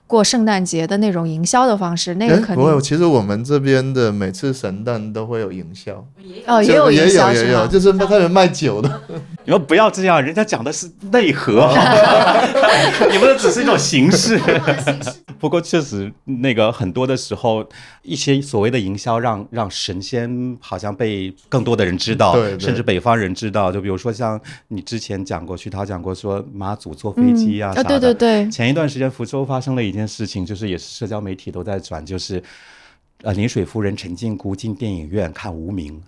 [0.07, 6.03] 过圣诞节的那种营销的方式，那个肯定不会，其实我们这边的每次神诞都会有营销，
[6.47, 9.01] 哦也有营销也有，就是他们卖酒的，
[9.45, 11.69] 你们不要这样，人家讲的是内核，
[13.11, 14.39] 你们只是一种形式。
[15.39, 17.63] 不过确实，那个很多的时候，
[18.07, 23.71] 一些所谓的营销让让神仙好像被更多的人知道，对对甚至北方人知道。
[23.71, 24.39] 就比如说像
[24.69, 27.99] 你之前讲过，徐涛讲过说妈祖坐飞机啊啥啊，的。
[27.99, 32.41] 对对对，前一段时间福州发生了一件事情，就是也是社交媒体都在转，就是。
[33.23, 35.99] 呃，临水夫人陈靖姑进电影院看《无名》，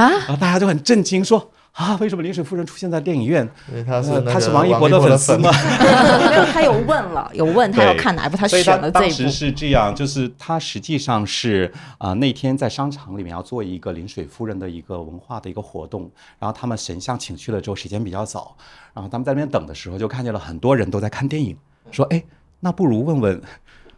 [0.00, 3.48] 啊，然 后大家就很震惊，说啊，为什么临水夫人出现在电影院？
[3.68, 5.48] 因为他是呃那个他是王一博的粉丝吗？？
[6.28, 9.30] 没有，他有问了，有问他要看哪一部，他选了这当时。
[9.30, 16.10] 是这样，就是他实际上是啊、那天在商场里面要做一个临水夫人的一个文化的一个活动，
[16.40, 18.56] 然后他们神像请去了之后，时间比较早，
[18.92, 21.56] 然后他们在那边等的时候，就看见了很多人都在看电影，
[21.92, 22.20] 说哎，
[22.58, 23.40] 那不如问问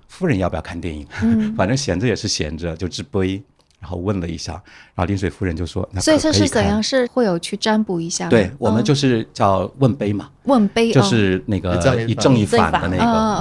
[0.06, 3.42] 夫人要不要看电影，嗯 反正闲着也是闲着，就直杯。
[3.80, 4.52] 然后问了一下，
[4.94, 6.82] 然后临水夫人就说：“那所以可可以这是怎样？
[6.82, 8.30] 是会有去占卜一下吗？
[8.30, 11.74] 对我们嗯就是叫问杯嘛，问杯，就哦是那个
[12.06, 12.98] 一正一反的那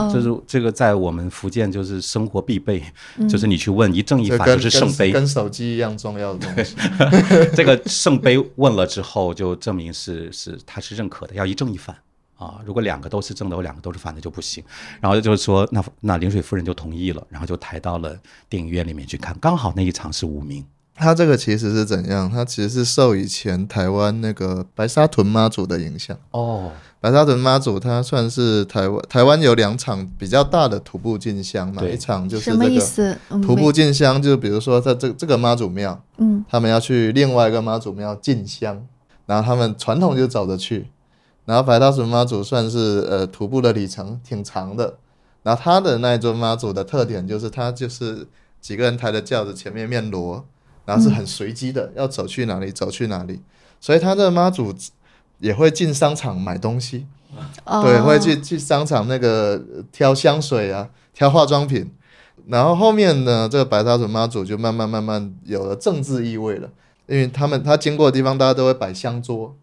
[0.07, 2.81] 个，就是这个在我们福建就是生活必备，
[3.17, 6.75] 嗯就是你去问一正一反就是圣杯，跟跟手机一样重要的东西。
[7.53, 11.93] 这个圣杯问了之后就证明是是他是认可的，要一正一反。
[12.39, 14.63] 啊，如果两个都是正的，我两个都是反的就不行。
[15.01, 18.17] 然后就是说，那那临水夫人就同意了，然后就抬到了
[18.47, 19.37] 电影院里面去看。
[19.41, 20.65] 刚好那一场是无名，
[20.95, 22.31] 他这个其实是怎样？
[22.31, 26.17] 他其实是受以前台湾那个白沙屯妈祖的影响。
[26.31, 26.71] 哦，
[27.01, 33.17] 白沙屯妈祖它算是台湾台湾有两场比较大的徒步进香嘛，一场就是什么这个意思？
[33.29, 38.85] 嗯徒步进香，就比如说在这这个妈祖庙，嗯他们要去另外一个妈祖庙进香，
[39.25, 40.87] 然后他们传统就走着去，
[41.49, 44.99] 然后白沙屯妈祖算是呃徒步的里程挺长的，
[45.41, 48.27] 然后他的那一尊妈祖的特点就是他就是
[48.61, 50.45] 几个人抬着轿子，前面面锣，
[50.85, 53.41] 然后是很随机的，要走去哪里走去哪里，
[53.81, 54.75] 所以他的妈祖
[55.39, 57.07] 也会进商场买东西，
[57.81, 59.59] 对，会去去商场那个
[59.91, 61.91] 挑香水啊，挑化妆品。
[62.47, 66.69] 然后后面呢，这个白沙屯妈祖就慢慢慢慢有了政治意味了，
[67.07, 69.55] 因为他们他经过的地方，大家都会摆香桌，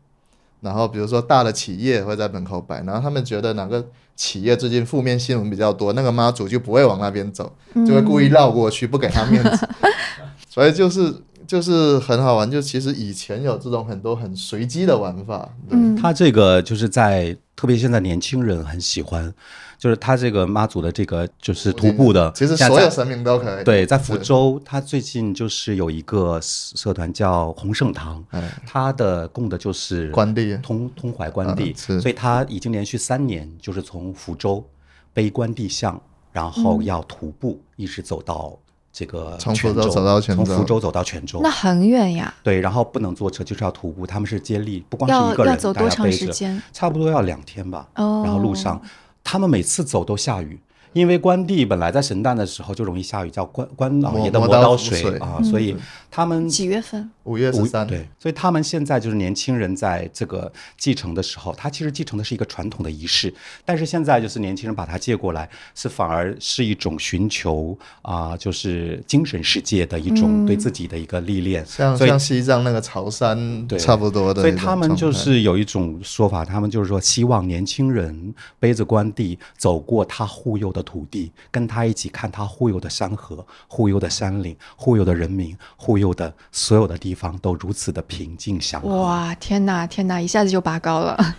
[0.60, 3.84] 然后比如说大的企业会在门口摆，然后他们觉得哪个
[4.14, 7.52] 企业最近负面新闻比较多，那个妈祖就不会往那边走，
[7.86, 9.68] 就会故意绕过去，不给他面子。
[10.48, 11.14] 所以就是
[11.46, 15.94] 就是很好玩，就其实以前有这种很多很随机的玩法，嗯。
[15.96, 19.32] 他这个就是在特别现在年轻人很喜欢，
[19.78, 23.64] 就是他这个妈祖的这个就是徒步的，其实所有神明都可以。
[23.64, 30.56] 对，在福，州，他最近就是有一个社团叫洪圣堂，哎，他的供的就是关帝。
[30.62, 32.00] 通通怀关帝，嗯是。
[32.00, 34.62] 所以他已经连续三年就是从福州
[35.14, 38.56] 背关帝像，然后要徒步一直走到
[38.98, 41.50] 这个从，福州走到泉州从福州走到泉州那。
[41.50, 44.06] 很远呀，对，然后不能坐车，就是要徒步。
[44.06, 46.62] 他们是接力，不光是一个人，要走多长时间？
[46.72, 47.86] 差不多要两天吧。
[47.96, 48.80] 哦，然后路上，
[49.22, 50.58] 他们每次走都下雨，
[50.96, 55.18] 因为关帝本来在神诞的时候就容易下雨，叫关关老爷的磨刀磨刀水水。
[55.18, 55.76] 啊，所以
[56.10, 57.10] 他们几月份？
[57.24, 63.34] 五月十三，对，所以他们现在就是年轻人在这个继承的时候，他其实继承的是一个传统的仪式，
[63.64, 71.66] 但是现在就是年轻人把它借过来，是反而是一种寻求啊、就是精神世界的一种对自己的一个历练。
[71.66, 73.78] 所以像像西藏那个潮汕对。
[73.78, 89.02] 差不多的所以他们就是有一种说法，他们就是说希望年轻人背着关帝走过他护佑的土地，跟他一起看他护佑的山河、护佑的山岭、护佑的人民、护佑的所有的地方都如此的平静祥和。
[89.02, 91.16] 哇，天哪，天哪，一下子就拔高了。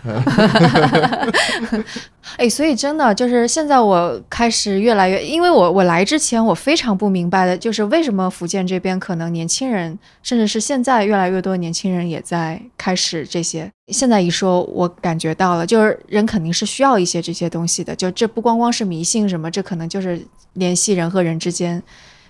[2.36, 13.70] 哎，所以真的就是现在我开始越来越，因为我我来之前我非常不明白的，就是为什么福建这边可能年轻人，甚至是现在越来越多的年轻人也在开始这些。
[13.88, 20.20] 现在一说，我感觉到了，就是人肯定是需要一些这些东西的，就这不光光是迷信什么，这可能就是
[20.54, 21.82] 联系人和人之间、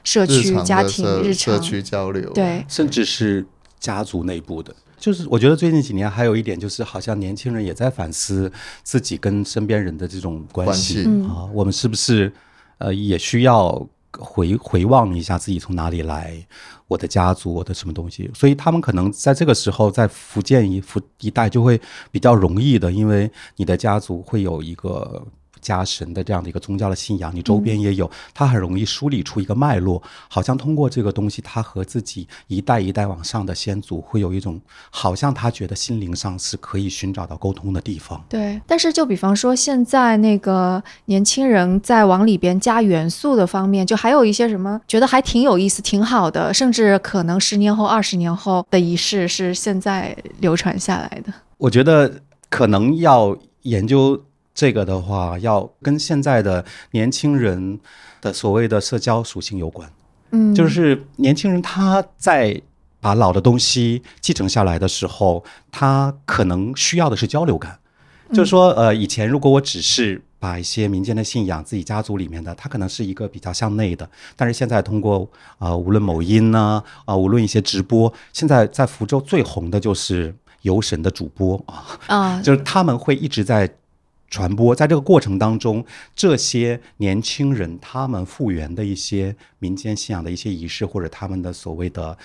[0.04, 3.44] 社区、家庭、日常，社区交流，对， 甚至是
[3.78, 4.74] 家族内部的。
[4.98, 8.50] 就是我觉得最近几年还有一点，就是好像年轻人也在反思
[8.82, 12.32] 自己跟身边人的这种关关系系嗯啊，我们是不是
[12.78, 13.86] 呃也需要
[14.18, 16.46] 回回望一下自己从哪里来，
[16.86, 18.30] 我的家族，我的什么东西？
[18.34, 21.80] 所以他们可能在这个时候，在福建一福一带就会
[22.10, 25.26] 比较容易的，因为你的家族会有一个。
[25.60, 38.24] 家神的这样的一个宗教的信仰，你周边也有，它很容易梳理出一个脉络，好像通过这个东西，他和自己一代一代往上的先祖会有一种，好像他觉得心灵上是可以寻找到沟通的地方。
[38.28, 51.32] 对，但是就比方说，现在那个年轻人在往里边加元素的方面，就还有一些什么觉得还挺有意思、挺好的，甚至可能十年后、二十年后的仪式是现在流传下来的。
[51.56, 54.20] 我觉得可能要研究
[54.58, 57.78] 这个的话，要跟现在的年轻人
[58.20, 59.88] 的所谓的社交属性有关。
[60.32, 62.60] 嗯，就是年轻人他在
[62.98, 67.78] 把老的东西继承下来的时候，他可能需要的是交流感。
[68.32, 74.10] 就是说，呃，以前如果我只是把一些民间的信仰，自己家族里面的，它可能是一个比较向内的。
[74.34, 75.20] 但是现在通过
[75.58, 83.72] 啊、呃无论某音呢，啊、无论一些直播，现在在福州最红的就是游神的主播啊，啊， 就是他们会一直在
[84.30, 92.16] 传播，在这个过程当中，这些年轻人他们复原的一些民间信仰的一些仪式，或者他们的所谓的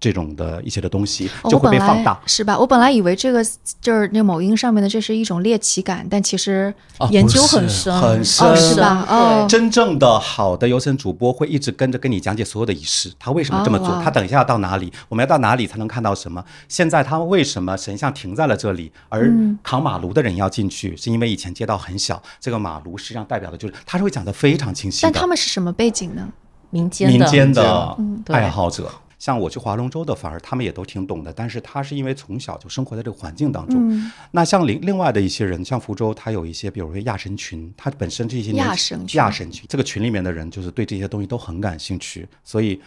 [0.00, 2.18] 这种的一些的东西，就会被放大。
[2.26, 2.58] 是吧？
[2.58, 3.44] 我本来以为这个
[3.80, 16.42] 就是那某音上面的，这是一种猎奇感，但其实啊研究很深很深，哦是吧哦真正的好的游神主播会一直跟着跟你讲解所有的仪式，他为什么这么做，哦他等一下要到哪里，我们要到哪里才能看到什么？
[16.66, 25.10] 现在他们为什么神像停在了这里，而嗯扛马炉的人要进去，是因为以前街道很小，这个马炉实际上代表的就是他是会讲得非常清晰的。
[25.10, 26.26] 但他们是什么背景呢？
[26.70, 27.96] 民间的民间的
[28.28, 28.90] 爱好者。
[29.20, 33.76] 像我去划龙舟的，反而他们也都挺懂的，但是他是因为从小就生活在这个环境当中。
[33.88, 42.80] 嗯那像另另外的一些人，像福州，他有一些，比如说亚神群，他本身这些年亚神群亚神群这个群里面的人，就是对这些东西都很感兴趣，所以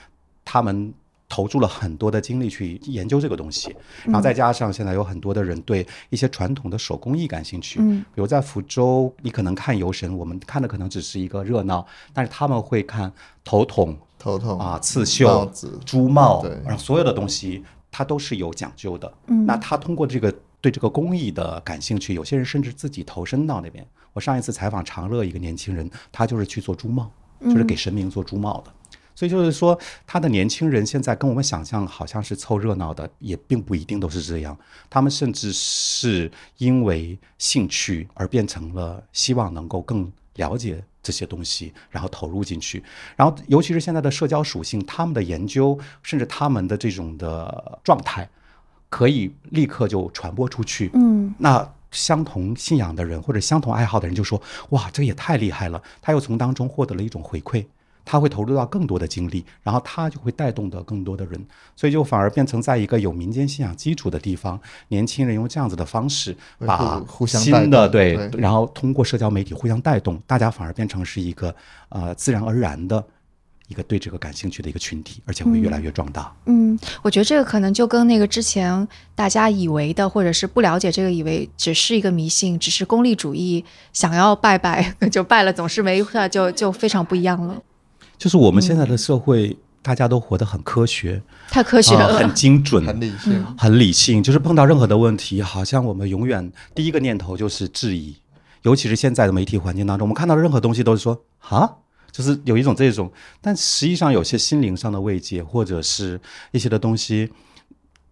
[0.43, 0.91] 他们
[1.29, 3.75] 投注了很多的精力去研究这个东西。
[4.03, 13.11] 然后再加上现在有很多的人对一些传统的手工艺感兴趣，嗯比如在福州，你可能看游神，我们看的可能只是一个热闹，但是他们会看
[13.43, 17.61] 头筒头痛啊、刺帽绣、子，珠帽对，然后所有的东西
[17.91, 19.13] 它都是有讲究的。
[19.27, 23.85] 嗯那他通过这个对这个工艺的感兴趣，有些人甚至自己投身到那边。
[24.13, 27.11] 我上一次采访长乐一个年轻人，他就是去做珠帽，
[27.41, 28.71] 就是给神明做珠帽的。
[29.13, 34.57] 所以就是说，他的年轻人现在跟我们想象好像是凑热闹的，也并不一定都是这样。
[34.89, 42.83] 他们甚至是因为兴趣而变成了希望能够更了解这些东西，然后投入进去。
[43.15, 48.27] 然后，尤其是现在的社交属性，他们的研究，甚至他们的这种的状态，
[48.89, 50.89] 可以立刻就传播出去。
[50.95, 54.41] 嗯那相同信仰的人或者相同爱好的人就说
[54.71, 57.63] ：“哇，这也太厉害了！”他又从当中获得了一种回馈，
[58.05, 61.45] 他会投入到更多的精力，然后他就会带动的更多的人，
[61.75, 71.55] 所以就反而变成在一个有民间信仰基础的地方，年轻人用这样子的方式把互互相新的对，然后通过社交媒体互相带动，大家反而变成是一个
[71.89, 73.03] 呃自然而然的
[73.69, 76.35] 一个对这个感兴趣的一个群体，而且会越来越壮大。
[76.45, 78.85] 嗯，我觉得这个可能就跟那个之前
[79.15, 87.59] 大家以为的，或者是不了解这个，以为只是一个迷信，只是功利主义，想要拜拜 就拜了，总是没事，就就非常不一样了，
[88.17, 92.17] 就是我们现在的社会，大家都活得很科学，太科学啊了。
[92.17, 98.15] 很精准，很理性，很理性，就是碰到任何的问题，好像我们永远第一个念头就是质疑，
[98.61, 101.69] 尤其是现在的媒体环境当中，我们看到的任何东西都是说啊，
[102.11, 103.11] 就是有一种这种，
[103.41, 107.29] 但实际上有些心灵上的慰藉，或者是一些的东西，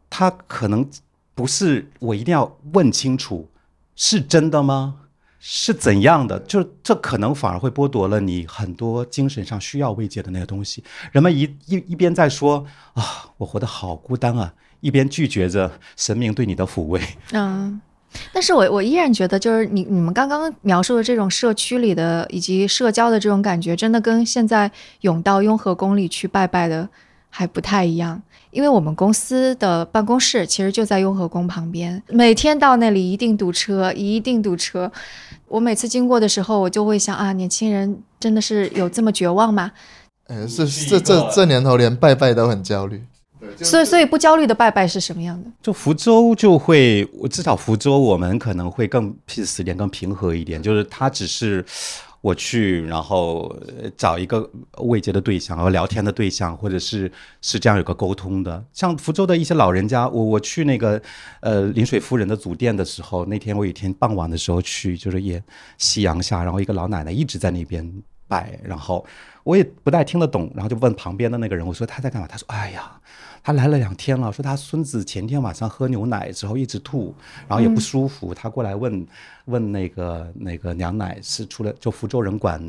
[0.09, 0.85] 它可能
[1.33, 3.47] 不是我一定要问清楚
[3.95, 4.95] 是真的吗？
[5.43, 6.39] 是怎样的？
[6.41, 10.83] 就这可能反而会剥夺了你很多精神上需要慰藉的那个东西。
[11.11, 12.63] 人们一一一边在说
[12.93, 13.03] 啊，
[13.37, 17.01] 我活得好孤单啊，一边拒绝着神明对你的抚慰。
[17.31, 17.81] 嗯，
[18.31, 26.87] 但是我我依然觉得，就是你你们刚刚描述的这种社区里的以及社交的这种感觉，真的跟现在涌到雍和宫里去拜拜的
[27.31, 28.21] 还不太一样。
[28.51, 34.91] 因为我们公司的办公室其实就在雍和宫旁边，每天到那里一定堵车，一定堵车。
[35.47, 39.71] 我每次经过的时候，我就会想啊，年轻人真的是有这么绝望吗？
[40.27, 43.01] 哎，是这这这年头连拜拜都很焦虑。
[43.61, 45.49] 所以所以不焦虑的拜拜是什么样的？
[45.63, 51.65] 就福州就会，至少福州我们可能会更 peace 一点，更平和一点，就是它只是。
[52.21, 53.55] 我去，然后
[53.97, 54.47] 找一个
[54.77, 57.11] 慰藉的对象，然后聊天的对象，或者是
[57.41, 58.63] 是这样有个沟通的。
[58.71, 61.01] 像福州的一些老人家，我我去那个
[61.39, 65.43] 呃临水夫人的祖店的时候，那天我有一天傍晚的时候去，就是也
[65.79, 67.91] 夕阳下，然后一个老奶奶一直在那边
[68.27, 69.03] 拜，然后
[69.43, 72.27] 我也不太听得懂，然后就问旁边的那个人，我说他在干嘛？
[72.27, 73.00] 他说：“哎呀。”
[73.43, 77.13] 他来了两天了，说他孙子前天晚上喝牛奶之后一直吐，
[77.47, 78.33] 然后也不舒服。
[78.33, 79.05] 他过来问
[79.45, 82.61] 问那个那个娘奶是出了就福州人管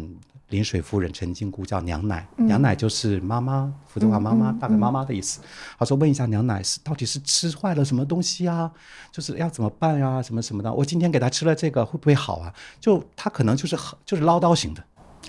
[0.49, 5.41] 临水夫人陈金姑叫娘奶，娘奶就是妈妈，福州话妈妈大概妈妈的意思。
[5.79, 8.71] 他说问一下娘奶是到底是吃坏了什么东西啊？
[9.11, 10.21] 就是要怎么办呀？
[10.23, 10.73] 什么什么的？
[10.73, 12.53] 我今天给他吃了这个会不会好啊？
[12.81, 14.83] 就他可能就是就是唠叨型的。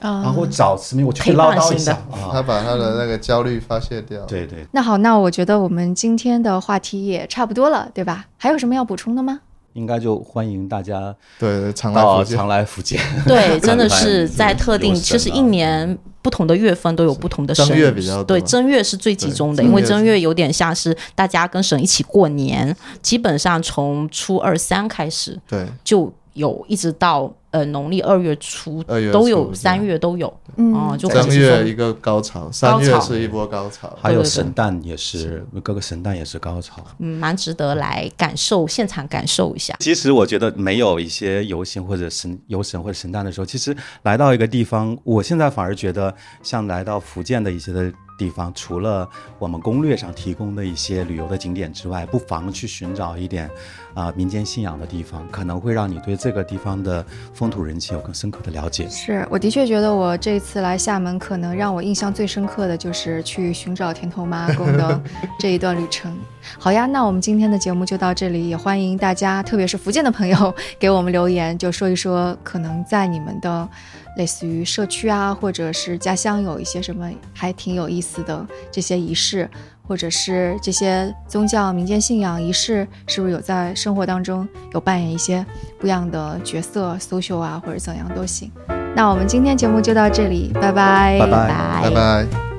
[0.04, 1.98] 然后找慈明，我去唠叨一下，
[2.32, 4.22] 他把他的那个焦虑发泄掉。
[4.26, 4.66] 对对。
[4.72, 8.26] 那好，那我觉得我们今天的话题也差不多了，对吧？
[8.38, 9.40] 还有什么要补充的吗？
[9.74, 13.02] 应该就欢迎大家对常来常来福建。
[13.26, 27.34] 对，真的是在特定， 其实一年不同的月份都有不同的正月比较对，正月是最集中的，因为正月有点像是大家跟神一起过年，基本上从初二三开始，对，就有一直到。
[27.54, 39.76] 呃，农历二月初都有，三月都有，嗯，就正月一个高潮，三月是一波高潮，还有神诞也是，各个神诞也是高潮，嗯，蛮值得来感受，现场感受一下。
[39.82, 46.12] 其实我觉得没有一些游行或者神游神或者神诞的时候，其实来到一个地方，我现在反而觉得
[46.42, 47.94] 像来到福建的一些的。
[48.16, 49.10] 地方除了
[49.40, 53.50] 我们攻略上提供的一些旅游的景点之外，不妨去寻找一点
[53.94, 58.88] 啊民间信仰的地方，可能会让你对这个地方的风土人情有更深刻的了解。
[58.90, 65.02] 是我的确觉得我这次来厦门，可能让我印象最深刻的就是去寻找田头妈 宫的
[65.40, 66.18] 这一段旅程。
[66.60, 73.68] 好呀，那我们今天的节目就到这里，也欢迎大家，特别是福建的朋友给我们留言，就说一说可能在你们的。
[74.16, 79.50] 类似于社区啊，或者是家乡有一些什么还挺有意思的这些仪式，
[79.86, 85.46] 或者是这些宗教民间信仰仪式，是不是有在生活当中有扮演一些
[85.80, 88.52] 不一样的角色，social 啊，或者怎样都行。
[88.96, 92.53] 那我们今天节目就到这里，拜拜，拜拜，拜拜。